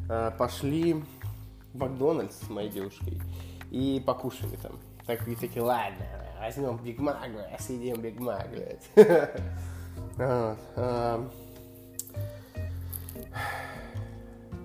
э, 0.10 0.32
пошли 0.38 1.06
в 1.74 1.80
Макдональдс 1.80 2.46
с 2.46 2.50
моей 2.50 2.70
девушкой 2.70 3.22
и 3.72 4.04
покушали 4.06 4.58
там. 4.58 4.78
Так, 5.06 5.26
и 5.30 5.36
такие, 5.36 5.62
ладно, 5.62 6.06
возьмем 6.42 6.76
Биг 6.76 7.00
Мак, 7.00 7.30
съедим 7.60 8.02
Биг 8.02 8.20
Мак, 8.20 8.50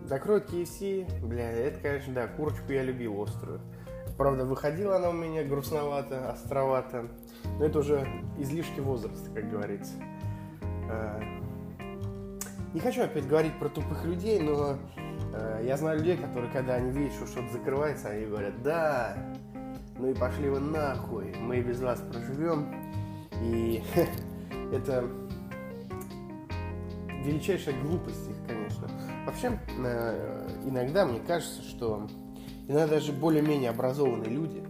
Закроют 0.06 0.52
KFC, 0.52 1.06
бля, 1.22 1.50
это, 1.50 1.80
конечно, 1.80 2.12
да, 2.12 2.26
курочку 2.26 2.72
я 2.72 2.82
любил 2.82 3.22
острую. 3.22 3.60
Правда, 4.18 4.44
выходила 4.44 4.96
она 4.96 5.10
у 5.10 5.12
меня 5.12 5.42
грустновато, 5.44 6.30
островато. 6.30 7.08
Но 7.58 7.64
это 7.64 7.78
уже 7.78 8.06
излишки 8.38 8.80
возраста, 8.80 9.30
как 9.34 9.50
говорится. 9.50 9.94
А, 10.90 11.20
не 12.74 12.80
хочу 12.80 13.02
опять 13.02 13.26
говорить 13.26 13.58
про 13.58 13.68
тупых 13.68 14.04
людей, 14.04 14.40
но 14.40 14.76
а, 15.32 15.62
я 15.62 15.76
знаю 15.76 15.98
людей, 15.98 16.16
которые, 16.16 16.52
когда 16.52 16.74
они 16.74 16.90
видят, 16.90 17.14
что 17.14 17.26
что-то 17.26 17.52
закрывается, 17.52 18.08
они 18.08 18.26
говорят, 18.26 18.62
да, 18.62 19.16
ну 19.98 20.10
и 20.10 20.14
пошли 20.14 20.48
вы 20.48 20.60
нахуй, 20.60 21.34
мы 21.40 21.60
без 21.60 21.80
вас 21.80 22.00
проживем. 22.00 22.74
И 23.40 23.82
это 24.72 25.04
величайшая 27.24 27.80
глупость 27.82 28.28
их, 28.28 28.36
конечно. 28.46 28.88
Вообще, 29.26 29.58
а, 29.78 30.48
иногда 30.64 31.06
мне 31.06 31.20
кажется, 31.20 31.62
что 31.62 32.08
иногда 32.66 32.88
даже 32.88 33.12
более-менее 33.12 33.70
образованные 33.70 34.30
люди 34.30 34.62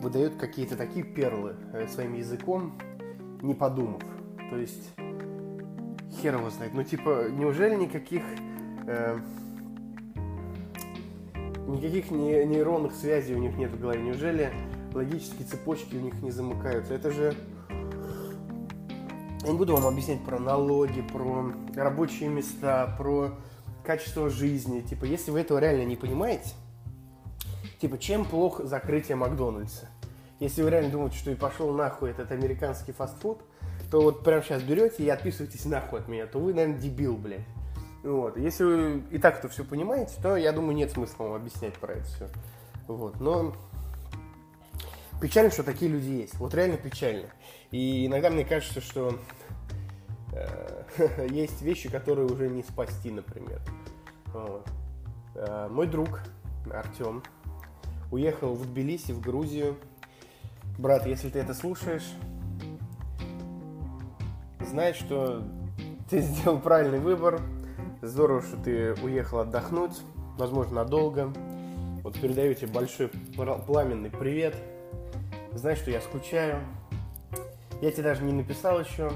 выдают 0.00 0.36
какие-то 0.36 0.76
такие 0.76 1.04
перлы 1.04 1.56
э, 1.72 1.86
своим 1.88 2.14
языком, 2.14 2.72
не 3.42 3.54
подумав. 3.54 4.02
То 4.50 4.56
есть, 4.56 4.90
хер 6.20 6.36
его 6.36 6.50
знает. 6.50 6.74
Ну, 6.74 6.82
типа, 6.82 7.28
неужели 7.30 7.74
никаких... 7.74 8.22
Э, 8.86 9.18
никаких 11.66 12.10
не, 12.10 12.44
нейронных 12.44 12.94
связей 12.94 13.34
у 13.34 13.38
них 13.38 13.56
нет 13.56 13.70
в 13.70 13.80
голове? 13.80 14.02
Неужели 14.02 14.52
логические 14.92 15.46
цепочки 15.46 15.96
у 15.96 16.00
них 16.00 16.20
не 16.22 16.30
замыкаются? 16.30 16.94
Это 16.94 17.10
же... 17.10 17.34
Я 19.42 19.52
не 19.52 19.58
буду 19.58 19.74
вам 19.74 19.86
объяснять 19.86 20.22
про 20.22 20.38
налоги, 20.38 21.00
про 21.00 21.52
рабочие 21.74 22.28
места, 22.28 22.94
про 22.98 23.32
качество 23.84 24.28
жизни. 24.28 24.80
Типа, 24.80 25.04
если 25.04 25.30
вы 25.30 25.40
этого 25.40 25.58
реально 25.58 25.84
не 25.84 25.96
понимаете, 25.96 26.50
типа, 27.80 27.98
чем 27.98 28.24
плохо 28.24 28.66
закрытие 28.66 29.16
Макдональдса? 29.16 29.88
Если 30.38 30.62
вы 30.62 30.70
реально 30.70 30.90
думаете, 30.90 31.18
что 31.18 31.30
и 31.30 31.34
пошел 31.34 31.72
нахуй 31.72 32.10
этот 32.10 32.32
американский 32.32 32.92
фастфуд, 32.92 33.40
то 33.90 34.00
вот 34.00 34.24
прямо 34.24 34.42
сейчас 34.42 34.62
берете 34.62 35.02
и 35.02 35.08
отписываетесь 35.08 35.64
нахуй 35.66 36.00
от 36.00 36.08
меня, 36.08 36.26
то 36.26 36.38
вы, 36.38 36.54
наверное, 36.54 36.78
дебил, 36.78 37.16
блядь. 37.16 37.40
Вот. 38.02 38.38
Если 38.38 38.64
вы 38.64 39.02
и 39.10 39.18
так 39.18 39.38
это 39.38 39.48
все 39.48 39.64
понимаете, 39.64 40.14
то, 40.22 40.36
я 40.36 40.52
думаю, 40.52 40.74
нет 40.74 40.92
смысла 40.92 41.24
вам 41.24 41.34
объяснять 41.34 41.74
про 41.74 41.94
это 41.94 42.04
все. 42.04 42.28
Вот. 42.86 43.20
Но 43.20 43.54
печально, 45.20 45.50
что 45.50 45.62
такие 45.62 45.90
люди 45.90 46.08
есть. 46.08 46.34
Вот 46.38 46.54
реально 46.54 46.78
печально. 46.78 47.26
И 47.70 48.06
иногда 48.06 48.30
мне 48.30 48.44
кажется, 48.44 48.80
что 48.80 49.18
есть 51.30 51.62
вещи, 51.62 51.88
которые 51.88 52.26
уже 52.26 52.48
не 52.48 52.62
спасти, 52.62 53.10
например. 53.10 53.60
Э, 55.34 55.68
мой 55.70 55.86
друг 55.86 56.20
Артем 56.72 57.22
уехал 58.10 58.54
в 58.54 58.66
Тбилиси, 58.66 59.12
в 59.12 59.20
Грузию. 59.20 59.76
Брат, 60.78 61.06
если 61.06 61.28
ты 61.28 61.38
это 61.38 61.54
слушаешь, 61.54 62.08
знай, 64.60 64.94
что 64.94 65.42
ты 66.08 66.20
сделал 66.20 66.58
правильный 66.58 67.00
выбор. 67.00 67.40
Здорово, 68.02 68.42
что 68.42 68.56
ты 68.56 68.94
уехал 69.02 69.40
отдохнуть, 69.40 70.00
возможно, 70.38 70.76
надолго. 70.76 71.32
Вот 72.02 72.18
передаю 72.18 72.54
тебе 72.54 72.68
большой 72.68 73.08
пламенный 73.08 74.10
привет. 74.10 74.56
Знай, 75.52 75.76
что 75.76 75.90
я 75.90 76.00
скучаю. 76.00 76.60
Я 77.82 77.90
тебе 77.90 78.04
даже 78.04 78.22
не 78.24 78.32
написал 78.32 78.80
еще. 78.80 79.10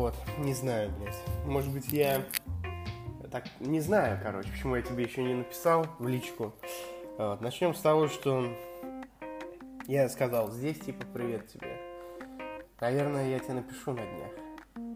Вот, 0.00 0.14
не 0.38 0.54
знаю, 0.54 0.90
блядь. 0.98 1.14
Может 1.44 1.70
быть, 1.74 1.88
я... 1.88 2.22
Так, 3.30 3.44
не 3.60 3.80
знаю, 3.80 4.18
короче, 4.22 4.50
почему 4.50 4.76
я 4.76 4.80
тебе 4.80 5.04
еще 5.04 5.22
не 5.22 5.34
написал 5.34 5.86
в 5.98 6.08
личку. 6.08 6.54
Вот, 7.18 7.42
начнем 7.42 7.74
с 7.74 7.80
того, 7.80 8.08
что 8.08 8.46
я 9.86 10.08
сказал 10.08 10.50
здесь, 10.52 10.80
типа, 10.80 11.04
привет 11.12 11.48
тебе. 11.48 11.76
Наверное, 12.80 13.28
я 13.28 13.40
тебе 13.40 13.52
напишу 13.52 13.92
на 13.92 14.00
днях. 14.00 14.94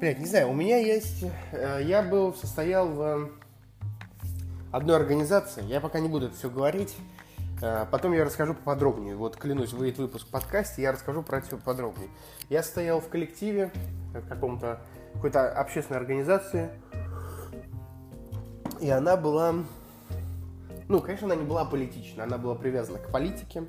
Блять, 0.00 0.18
не 0.18 0.26
знаю, 0.26 0.50
у 0.50 0.52
меня 0.52 0.78
есть... 0.78 1.24
Э, 1.52 1.78
я 1.80 2.02
был, 2.02 2.34
состоял 2.34 2.88
в 2.88 3.30
одной 4.72 4.96
организации. 4.96 5.62
Я 5.62 5.80
пока 5.80 6.00
не 6.00 6.08
буду 6.08 6.26
это 6.26 6.34
все 6.34 6.50
говорить. 6.50 6.96
Э, 7.62 7.86
потом 7.90 8.12
я 8.12 8.24
расскажу 8.24 8.54
поподробнее. 8.54 9.16
Вот, 9.16 9.36
клянусь, 9.36 9.72
выйдет 9.72 9.98
выпуск 9.98 10.26
в 10.26 10.30
подкасте, 10.30 10.82
я 10.82 10.92
расскажу 10.92 11.22
про 11.22 11.38
это 11.38 11.48
все 11.48 11.58
подробнее. 11.58 12.10
Я 12.48 12.62
стоял 12.62 13.00
в 13.00 13.08
коллективе, 13.08 13.72
в 14.12 14.28
каком-то, 14.28 14.80
какой-то 15.14 15.50
общественной 15.52 16.00
организации. 16.00 16.70
И 18.80 18.90
она 18.90 19.16
была... 19.16 19.54
Ну, 20.88 21.00
конечно, 21.00 21.26
она 21.26 21.36
не 21.36 21.44
была 21.44 21.64
политична, 21.64 22.24
она 22.24 22.38
была 22.38 22.54
привязана 22.54 22.98
к 22.98 23.10
политике. 23.10 23.66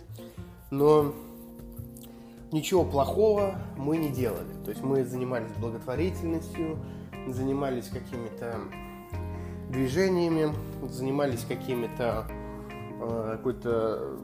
Но 0.69 1.13
ничего 2.51 2.83
плохого 2.83 3.55
мы 3.77 3.97
не 3.97 4.09
делали. 4.09 4.51
То 4.63 4.71
есть 4.71 4.83
мы 4.83 5.03
занимались 5.05 5.51
благотворительностью, 5.53 6.77
занимались 7.27 7.87
какими-то 7.87 8.59
движениями, 9.69 10.53
занимались 10.87 11.43
какими-то 11.45 12.27
э, 12.29 12.46
какой-то 13.31 14.19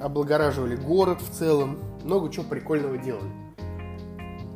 облагораживали 0.00 0.76
город 0.76 1.20
в 1.20 1.30
целом, 1.30 1.78
много 2.04 2.30
чего 2.30 2.44
прикольного 2.44 2.96
делали. 2.98 3.30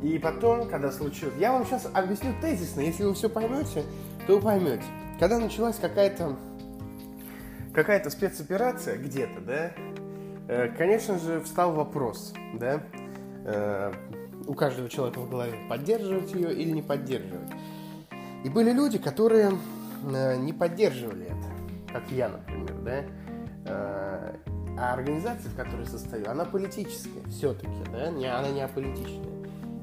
И 0.01 0.19
потом, 0.19 0.67
когда 0.67 0.91
случилось... 0.91 1.35
Я 1.39 1.51
вам 1.51 1.65
сейчас 1.65 1.87
объясню 1.93 2.33
тезисно, 2.41 2.81
если 2.81 3.03
вы 3.03 3.13
все 3.13 3.29
поймете, 3.29 3.83
то 4.27 4.35
вы 4.35 4.41
поймете. 4.41 4.83
Когда 5.19 5.39
началась 5.39 5.77
какая-то 5.77 6.35
какая-то 7.73 8.09
спецоперация 8.09 8.97
где-то, 8.97 9.41
да, 9.41 9.71
Э, 10.47 10.67
конечно 10.77 11.17
же, 11.17 11.41
встал 11.41 11.73
вопрос, 11.73 12.33
да, 12.53 12.83
э, 13.45 13.93
у 14.45 14.53
каждого 14.53 14.89
человека 14.89 15.19
в 15.19 15.29
голове, 15.29 15.53
поддерживать 15.67 16.33
ее 16.33 16.53
или 16.53 16.69
не 16.69 16.81
поддерживать. 16.83 17.49
И 18.43 18.49
были 18.49 18.71
люди, 18.71 18.99
которые 18.99 19.53
э, 20.13 20.35
не 20.37 20.53
поддерживали 20.53 21.25
это, 21.25 21.93
как 21.93 22.11
я, 22.11 22.29
например, 22.29 22.75
да. 22.83 23.03
А 23.67 24.93
организация, 24.93 25.49
в 25.49 25.55
которой 25.55 25.85
состою, 25.85 26.29
она 26.29 26.45
политическая 26.45 27.23
все-таки, 27.29 27.83
да, 27.91 28.09
не, 28.11 28.25
она 28.25 28.49
не 28.49 28.61
аполитичная. 28.61 29.25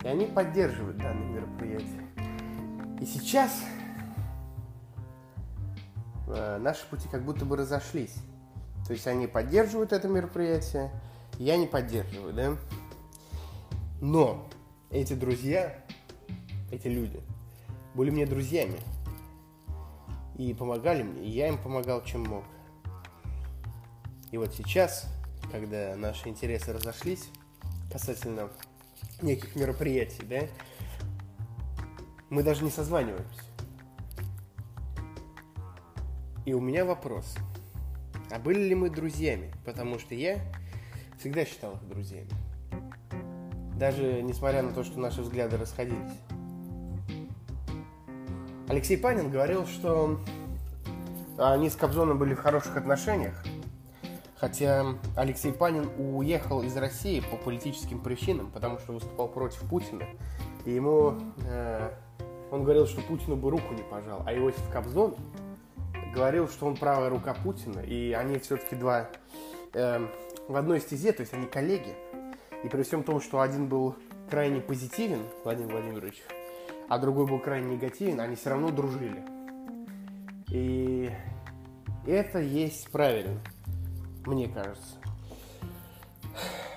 И 0.04 0.06
они 0.06 0.26
поддерживают 0.26 0.98
данное 0.98 1.28
мероприятие. 1.28 2.06
И 3.00 3.06
сейчас 3.06 3.62
наши 6.26 6.86
пути 6.88 7.08
как 7.10 7.24
будто 7.24 7.44
бы 7.44 7.56
разошлись. 7.56 8.14
То 8.86 8.92
есть 8.92 9.06
они 9.06 9.26
поддерживают 9.26 9.92
это 9.92 10.08
мероприятие, 10.08 10.90
я 11.38 11.56
не 11.56 11.66
поддерживаю, 11.66 12.32
да? 12.32 12.56
Но 14.00 14.48
эти 14.90 15.14
друзья, 15.14 15.74
эти 16.70 16.88
люди, 16.88 17.20
были 17.94 18.10
мне 18.10 18.26
друзьями. 18.26 18.78
И 20.36 20.54
помогали 20.54 21.02
мне, 21.02 21.22
и 21.24 21.30
я 21.30 21.48
им 21.48 21.58
помогал, 21.58 22.02
чем 22.04 22.22
мог. 22.24 22.44
И 24.32 24.38
вот 24.38 24.52
сейчас, 24.54 25.06
когда 25.52 25.94
наши 25.94 26.28
интересы 26.28 26.72
разошлись 26.72 27.28
касательно 27.92 28.50
неких 29.20 29.54
мероприятий, 29.54 30.24
да, 30.24 30.40
мы 32.28 32.42
даже 32.42 32.64
не 32.64 32.70
созваниваемся. 32.70 33.42
И 36.44 36.52
у 36.52 36.60
меня 36.60 36.84
вопрос– 36.84 37.36
а 38.32 38.38
были 38.38 38.60
ли 38.60 38.74
мы 38.74 38.88
друзьями? 38.88 39.52
Потому 39.62 39.98
что 39.98 40.14
я 40.14 40.38
всегда 41.18 41.44
считал 41.44 41.74
их 41.74 41.86
друзьями. 41.86 42.30
Даже 43.76 44.22
несмотря 44.22 44.62
на 44.62 44.72
то, 44.72 44.84
что 44.84 44.98
наши 44.98 45.20
взгляды 45.20 45.58
расходились. 45.58 46.12
Алексей 48.68 48.96
Панин 48.96 49.30
говорил, 49.30 49.66
что 49.66 50.18
они 51.36 51.68
с 51.68 51.76
Кобзоном 51.76 52.18
были 52.18 52.32
в 52.32 52.40
хороших 52.40 52.74
отношениях. 52.74 53.34
Хотя 54.42 54.96
Алексей 55.14 55.52
Панин 55.52 55.88
уехал 55.96 56.64
из 56.64 56.76
России 56.76 57.20
по 57.30 57.36
политическим 57.36 58.00
причинам, 58.00 58.50
потому 58.50 58.80
что 58.80 58.92
выступал 58.92 59.28
против 59.28 59.60
Путина. 59.68 60.04
И 60.64 60.72
ему... 60.72 61.14
Э, 61.46 61.92
он 62.50 62.64
говорил, 62.64 62.88
что 62.88 63.02
Путину 63.02 63.36
бы 63.36 63.50
руку 63.50 63.72
не 63.72 63.84
пожал. 63.84 64.24
А 64.26 64.34
Иосиф 64.34 64.68
Кобзон 64.72 65.14
говорил, 66.12 66.48
что 66.48 66.66
он 66.66 66.76
правая 66.76 67.08
рука 67.08 67.34
Путина, 67.34 67.78
и 67.78 68.10
они 68.10 68.40
все-таки 68.40 68.74
два 68.74 69.10
э, 69.74 70.08
в 70.48 70.56
одной 70.56 70.80
стезе, 70.80 71.12
то 71.12 71.20
есть 71.20 71.32
они 71.34 71.46
коллеги. 71.46 71.94
И 72.64 72.68
при 72.68 72.82
всем 72.82 73.04
том, 73.04 73.20
что 73.20 73.42
один 73.42 73.68
был 73.68 73.94
крайне 74.28 74.60
позитивен, 74.60 75.22
Владимир 75.44 75.70
Владимирович, 75.70 76.20
а 76.88 76.98
другой 76.98 77.28
был 77.28 77.38
крайне 77.38 77.76
негативен, 77.76 78.18
они 78.18 78.34
все 78.34 78.50
равно 78.50 78.70
дружили. 78.70 79.22
И 80.50 81.12
это 82.08 82.40
есть 82.40 82.90
правильно, 82.90 83.40
мне 84.26 84.48
кажется. 84.48 84.96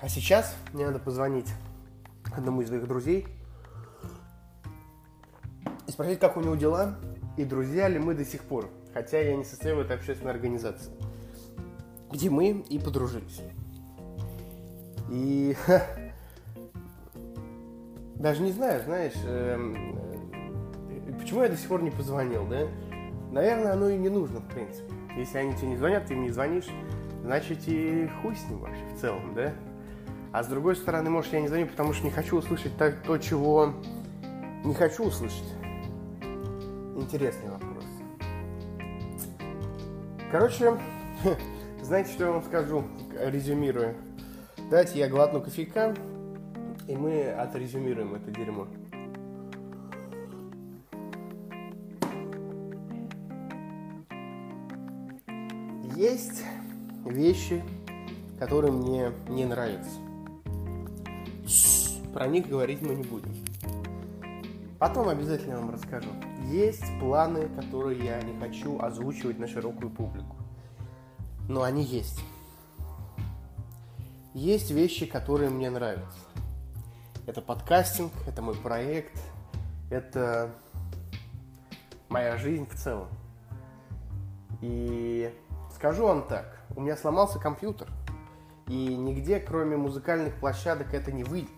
А 0.02 0.08
сейчас 0.08 0.54
мне 0.72 0.86
надо 0.86 0.98
позвонить 0.98 1.48
одному 2.36 2.60
из 2.62 2.68
своих 2.68 2.86
друзей 2.86 3.26
и 5.86 5.90
спросить, 5.90 6.20
как 6.20 6.36
у 6.36 6.40
него 6.40 6.54
дела, 6.54 6.98
и 7.36 7.44
друзья 7.44 7.88
ли 7.88 7.98
мы 7.98 8.14
до 8.14 8.24
сих 8.24 8.42
пор 8.42 8.70
хотя 8.96 9.20
я 9.20 9.36
не 9.36 9.44
состою 9.44 9.76
в 9.76 9.80
этой 9.80 9.94
общественной 9.94 10.32
организации, 10.32 10.90
где 12.10 12.30
мы 12.30 12.64
и 12.66 12.78
подружились. 12.78 13.42
И 15.10 15.54
даже 18.14 18.40
не 18.40 18.52
знаю, 18.52 18.82
знаешь, 18.84 19.12
э, 19.22 19.58
почему 21.20 21.42
я 21.42 21.50
до 21.50 21.58
сих 21.58 21.68
пор 21.68 21.82
не 21.82 21.90
позвонил, 21.90 22.46
да? 22.46 22.66
Наверное, 23.30 23.74
оно 23.74 23.90
и 23.90 23.98
не 23.98 24.08
нужно, 24.08 24.40
в 24.40 24.48
принципе. 24.48 24.90
Если 25.14 25.36
они 25.36 25.54
тебе 25.54 25.68
не 25.68 25.76
звонят, 25.76 26.06
ты 26.06 26.14
им 26.14 26.22
не 26.22 26.30
звонишь, 26.30 26.68
значит 27.26 27.58
и 27.66 28.08
хуй 28.22 28.36
с 28.36 28.48
ним 28.48 28.60
вообще 28.60 28.84
в 28.94 29.00
целом, 29.00 29.34
да? 29.34 29.52
А 30.32 30.44
с 30.44 30.46
другой 30.46 30.76
стороны, 30.76 31.10
может, 31.10 31.32
я 31.32 31.40
не 31.40 31.48
звоню, 31.48 31.66
потому 31.66 31.92
что 31.92 32.04
не 32.04 32.12
хочу 32.12 32.36
услышать 32.36 32.72
то, 32.78 33.18
чего 33.18 33.74
не 34.64 34.72
хочу 34.74 35.04
услышать. 35.04 35.52
Интересный 36.94 37.50
вопрос. 37.50 37.84
Короче, 40.30 40.78
знаете, 41.82 42.12
что 42.12 42.26
я 42.26 42.30
вам 42.30 42.44
скажу, 42.44 42.84
резюмируя? 43.18 43.96
Давайте 44.70 45.00
я 45.00 45.08
глотну 45.08 45.40
кофейка, 45.40 45.96
и 46.86 46.94
мы 46.94 47.24
отрезюмируем 47.24 48.14
это 48.14 48.30
дерьмо. 48.30 48.68
Есть 55.96 56.44
вещи, 57.10 57.62
которые 58.38 58.72
мне 58.72 59.12
не 59.28 59.44
нравятся. 59.44 59.90
Про 62.12 62.26
них 62.28 62.48
говорить 62.48 62.82
мы 62.82 62.94
не 62.94 63.02
будем. 63.02 63.34
Потом 64.78 65.08
обязательно 65.08 65.58
вам 65.58 65.70
расскажу. 65.70 66.08
Есть 66.44 66.84
планы, 67.00 67.48
которые 67.48 68.04
я 68.04 68.22
не 68.22 68.38
хочу 68.38 68.78
озвучивать 68.80 69.38
на 69.38 69.46
широкую 69.46 69.90
публику. 69.90 70.36
Но 71.48 71.62
они 71.62 71.82
есть. 71.82 72.20
Есть 74.34 74.70
вещи, 74.70 75.06
которые 75.06 75.50
мне 75.50 75.70
нравятся. 75.70 76.18
Это 77.26 77.40
подкастинг, 77.40 78.12
это 78.26 78.42
мой 78.42 78.54
проект, 78.54 79.18
это 79.90 80.54
моя 82.08 82.36
жизнь 82.36 82.66
в 82.66 82.74
целом. 82.74 83.08
И 84.60 85.32
скажу 85.76 86.06
вам 86.06 86.26
так, 86.26 86.58
у 86.74 86.80
меня 86.80 86.96
сломался 86.96 87.38
компьютер, 87.38 87.86
и 88.66 88.96
нигде, 88.96 89.38
кроме 89.38 89.76
музыкальных 89.76 90.34
площадок, 90.40 90.94
это 90.94 91.12
не 91.12 91.22
выйдет. 91.22 91.50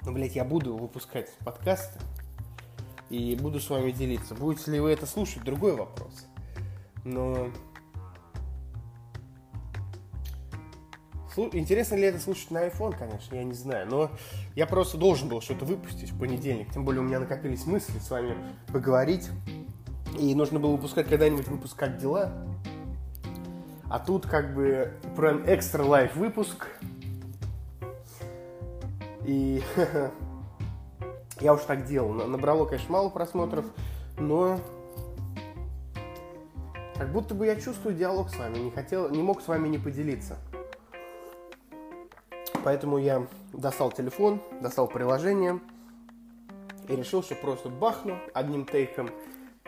Но, 0.00 0.12
блядь, 0.12 0.34
я 0.34 0.44
буду 0.44 0.76
выпускать 0.76 1.30
подкасты 1.44 2.00
и 3.10 3.36
буду 3.36 3.60
с 3.60 3.68
вами 3.68 3.90
делиться. 3.90 4.34
Будете 4.34 4.70
ли 4.70 4.80
вы 4.80 4.90
это 4.90 5.04
слушать, 5.04 5.44
другой 5.44 5.76
вопрос. 5.76 6.26
Но 7.04 7.48
Интересно 11.36 11.94
ли 11.94 12.02
это 12.02 12.18
слушать 12.18 12.50
на 12.50 12.66
iPhone, 12.66 12.94
конечно, 12.98 13.34
я 13.34 13.44
не 13.44 13.54
знаю. 13.54 13.88
Но 13.88 14.10
я 14.54 14.66
просто 14.66 14.98
должен 14.98 15.28
был 15.28 15.40
что-то 15.40 15.64
выпустить 15.64 16.10
в 16.10 16.18
понедельник. 16.18 16.70
Тем 16.72 16.84
более 16.84 17.00
у 17.00 17.04
меня 17.04 17.20
накопились 17.20 17.64
мысли 17.64 17.98
с 17.98 18.10
вами 18.10 18.36
поговорить. 18.70 19.30
И 20.18 20.34
нужно 20.34 20.60
было 20.60 20.72
выпускать 20.72 21.08
когда-нибудь 21.08 21.48
выпуск 21.48 21.76
«Как 21.76 21.96
дела?». 21.96 22.32
А 23.90 23.98
тут 23.98 24.26
как 24.26 24.54
бы 24.54 24.92
прям 25.16 25.42
экстра 25.46 25.84
лайф 25.84 26.16
выпуск. 26.16 26.66
И 29.24 29.62
я 31.40 31.54
уж 31.54 31.60
так 31.62 31.84
делал. 31.84 32.12
Набрало, 32.12 32.64
конечно, 32.64 32.90
мало 32.90 33.10
просмотров, 33.10 33.66
но 34.18 34.58
как 36.96 37.12
будто 37.12 37.34
бы 37.34 37.46
я 37.46 37.56
чувствую 37.56 37.94
диалог 37.94 38.30
с 38.30 38.36
вами. 38.38 38.58
Не 38.58 38.70
хотел, 38.70 39.10
не 39.10 39.22
мог 39.22 39.42
с 39.42 39.48
вами 39.48 39.68
не 39.68 39.78
поделиться. 39.78 40.38
Поэтому 42.64 42.96
я 42.98 43.26
достал 43.52 43.90
телефон, 43.90 44.40
достал 44.60 44.86
приложение 44.86 45.60
и 46.88 46.96
решил, 46.96 47.22
что 47.22 47.34
просто 47.34 47.68
бахну 47.68 48.18
одним 48.34 48.64
тейком 48.64 49.10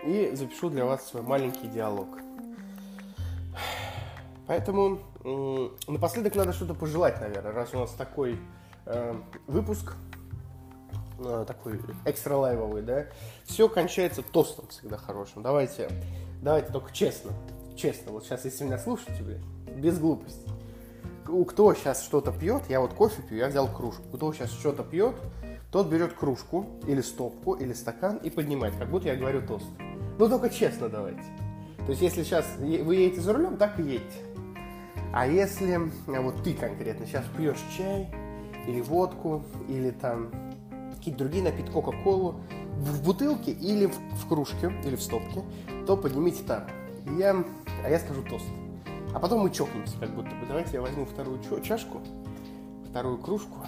и 0.04 0.34
запишу 0.34 0.70
для 0.70 0.84
вас 0.84 1.06
свой 1.06 1.22
маленький 1.22 1.68
диалог. 1.68 2.08
Поэтому 4.46 4.98
э, 5.24 5.68
напоследок 5.90 6.34
надо 6.36 6.52
что-то 6.52 6.74
пожелать, 6.74 7.20
наверное, 7.20 7.52
раз 7.52 7.72
у 7.72 7.78
нас 7.78 7.92
такой 7.92 8.38
э, 8.84 9.14
выпуск, 9.46 9.94
э, 11.18 11.44
такой 11.46 11.80
экстра 12.04 12.36
лайвовый, 12.36 12.82
да. 12.82 13.06
Все 13.44 13.68
кончается 13.68 14.22
тостом 14.22 14.68
всегда 14.68 14.98
хорошим. 14.98 15.42
Давайте, 15.42 15.88
давайте 16.42 16.70
только 16.72 16.92
честно, 16.92 17.32
честно. 17.74 18.12
Вот 18.12 18.24
сейчас, 18.24 18.44
если 18.44 18.64
меня 18.64 18.78
слушаете, 18.78 19.22
блядь, 19.22 19.76
без 19.76 19.98
глупости 19.98 20.50
кто 21.48 21.74
сейчас 21.74 22.02
что-то 22.02 22.32
пьет, 22.32 22.62
я 22.68 22.80
вот 22.80 22.94
кофе 22.94 23.22
пью, 23.22 23.38
я 23.38 23.48
взял 23.48 23.66
кружку. 23.68 24.02
Кто 24.12 24.32
сейчас 24.32 24.50
что-то 24.50 24.82
пьет, 24.82 25.14
тот 25.72 25.88
берет 25.88 26.12
кружку 26.12 26.66
или 26.86 27.00
стопку, 27.00 27.54
или 27.54 27.72
стакан 27.72 28.16
и 28.18 28.30
поднимает, 28.30 28.74
как 28.76 28.90
будто 28.90 29.08
я 29.08 29.16
говорю 29.16 29.42
тост. 29.46 29.66
Ну 30.18 30.28
только 30.28 30.50
честно 30.50 30.88
давайте. 30.88 31.24
То 31.78 31.90
есть 31.90 32.02
если 32.02 32.22
сейчас 32.22 32.46
вы 32.58 32.94
едете 32.94 33.20
за 33.20 33.32
рулем, 33.32 33.56
так 33.56 33.78
и 33.78 33.82
едете. 33.82 34.18
А 35.12 35.26
если 35.26 35.80
а 36.08 36.20
вот 36.20 36.42
ты 36.42 36.54
конкретно 36.54 37.06
сейчас 37.06 37.24
пьешь 37.36 37.62
чай, 37.76 38.08
или 38.66 38.80
водку, 38.80 39.44
или 39.68 39.90
там 39.90 40.30
какие-то 40.94 41.18
другие 41.18 41.44
напитки, 41.44 41.70
Кока-Колу, 41.70 42.40
в 42.78 43.04
бутылке 43.04 43.52
или 43.52 43.86
в, 43.86 43.96
в 43.96 44.28
кружке, 44.28 44.72
или 44.84 44.96
в 44.96 45.02
стопке, 45.02 45.42
то 45.86 45.96
поднимите 45.96 46.42
так. 46.44 46.70
Я, 47.18 47.44
а 47.84 47.90
я 47.90 47.98
скажу 47.98 48.22
тост. 48.22 48.46
А 49.14 49.20
потом 49.20 49.42
мы 49.42 49.50
чокнемся, 49.50 49.96
как 49.98 50.10
будто 50.10 50.30
бы. 50.30 50.46
Давайте 50.48 50.72
я 50.72 50.80
возьму 50.80 51.04
вторую 51.04 51.38
чашку, 51.62 52.00
вторую 52.88 53.18
кружку 53.18 53.58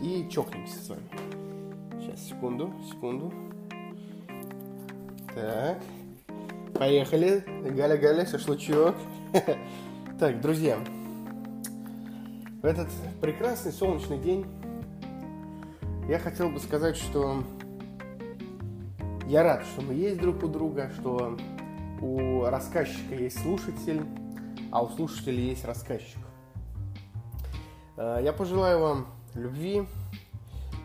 и 0.00 0.28
чокнемся 0.30 0.78
с 0.78 0.88
вами. 0.88 1.02
Сейчас, 2.00 2.20
секунду, 2.20 2.72
секунду. 2.90 3.32
Так. 5.34 5.78
Поехали. 6.74 7.44
Галя-галя, 7.70 8.26
шашлычок. 8.26 8.94
Так, 10.20 10.40
друзья. 10.40 10.78
В 12.62 12.64
этот 12.64 12.88
прекрасный 13.20 13.72
солнечный 13.72 14.18
день 14.18 14.46
я 16.08 16.20
хотел 16.20 16.50
бы 16.50 16.60
сказать, 16.60 16.96
что 16.96 17.42
я 19.26 19.42
рад, 19.42 19.64
что 19.64 19.82
мы 19.82 19.94
есть 19.94 20.20
друг 20.20 20.44
у 20.44 20.46
друга, 20.46 20.92
что 20.96 21.36
у 22.00 22.44
рассказчика 22.44 23.16
есть 23.16 23.42
слушатель, 23.42 24.02
а 24.70 24.84
у 24.84 24.88
слушателей 24.90 25.48
есть 25.48 25.64
рассказчик. 25.64 26.20
Э, 27.96 28.20
я 28.22 28.32
пожелаю 28.32 28.78
вам 28.78 29.06
любви, 29.34 29.84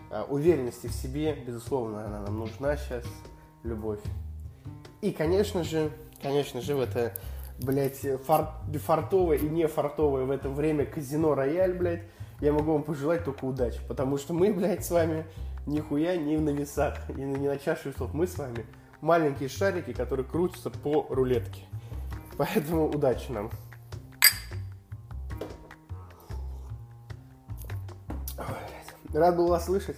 э, 0.10 0.24
уверенности 0.24 0.88
в 0.88 0.94
себе, 0.94 1.36
безусловно, 1.36 2.06
она 2.06 2.22
нам 2.22 2.40
нужна 2.40 2.78
сейчас, 2.78 3.06
любовь. 3.64 4.02
И, 5.02 5.12
конечно 5.12 5.64
же, 5.64 5.92
конечно 6.22 6.62
же, 6.62 6.76
в 6.76 6.82
это, 6.82 7.14
блядь, 7.60 8.06
фар... 8.26 8.54
фартовое 8.86 9.38
и 9.38 9.48
не 9.48 9.68
фартовое 9.68 10.26
в 10.26 10.32
это 10.32 10.50
время 10.50 10.86
казино 10.86 11.36
Рояль, 11.36 11.74
блядь, 11.74 12.04
я 12.42 12.52
могу 12.52 12.74
вам 12.74 12.84
пожелать 12.84 13.24
только 13.24 13.46
удачи, 13.46 13.80
потому 13.88 14.18
что 14.18 14.34
мы, 14.34 14.54
блядь, 14.54 14.86
с 14.86 14.92
вами 14.92 15.26
нихуя 15.66 16.18
не 16.18 16.38
на 16.38 16.50
весах, 16.50 16.98
на, 17.10 17.14
не 17.14 17.48
на 17.48 17.58
чаше 17.58 17.90
весов. 17.90 18.14
Мы 18.14 18.28
с 18.28 18.38
вами 18.38 18.66
маленькие 19.02 19.50
шарики, 19.50 19.94
которые 19.94 20.26
крутятся 20.26 20.70
по 20.70 21.08
рулетке. 21.10 21.64
Поэтому 22.38 22.90
удачи 22.90 23.32
нам. 23.32 23.50
Рад 29.14 29.36
был 29.36 29.48
вас 29.48 29.66
слышать. 29.66 29.98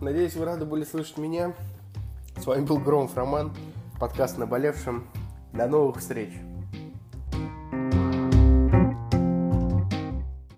Надеюсь, 0.00 0.34
вы 0.34 0.46
рады 0.46 0.64
были 0.64 0.84
слышать 0.84 1.18
меня. 1.18 1.52
С 2.38 2.46
вами 2.46 2.64
был 2.64 2.78
Громов 2.78 3.14
Роман, 3.14 3.54
подкаст 4.00 4.38
«Наболевшим». 4.38 5.06
До 5.52 5.66
новых 5.66 5.98
встреч! 5.98 6.32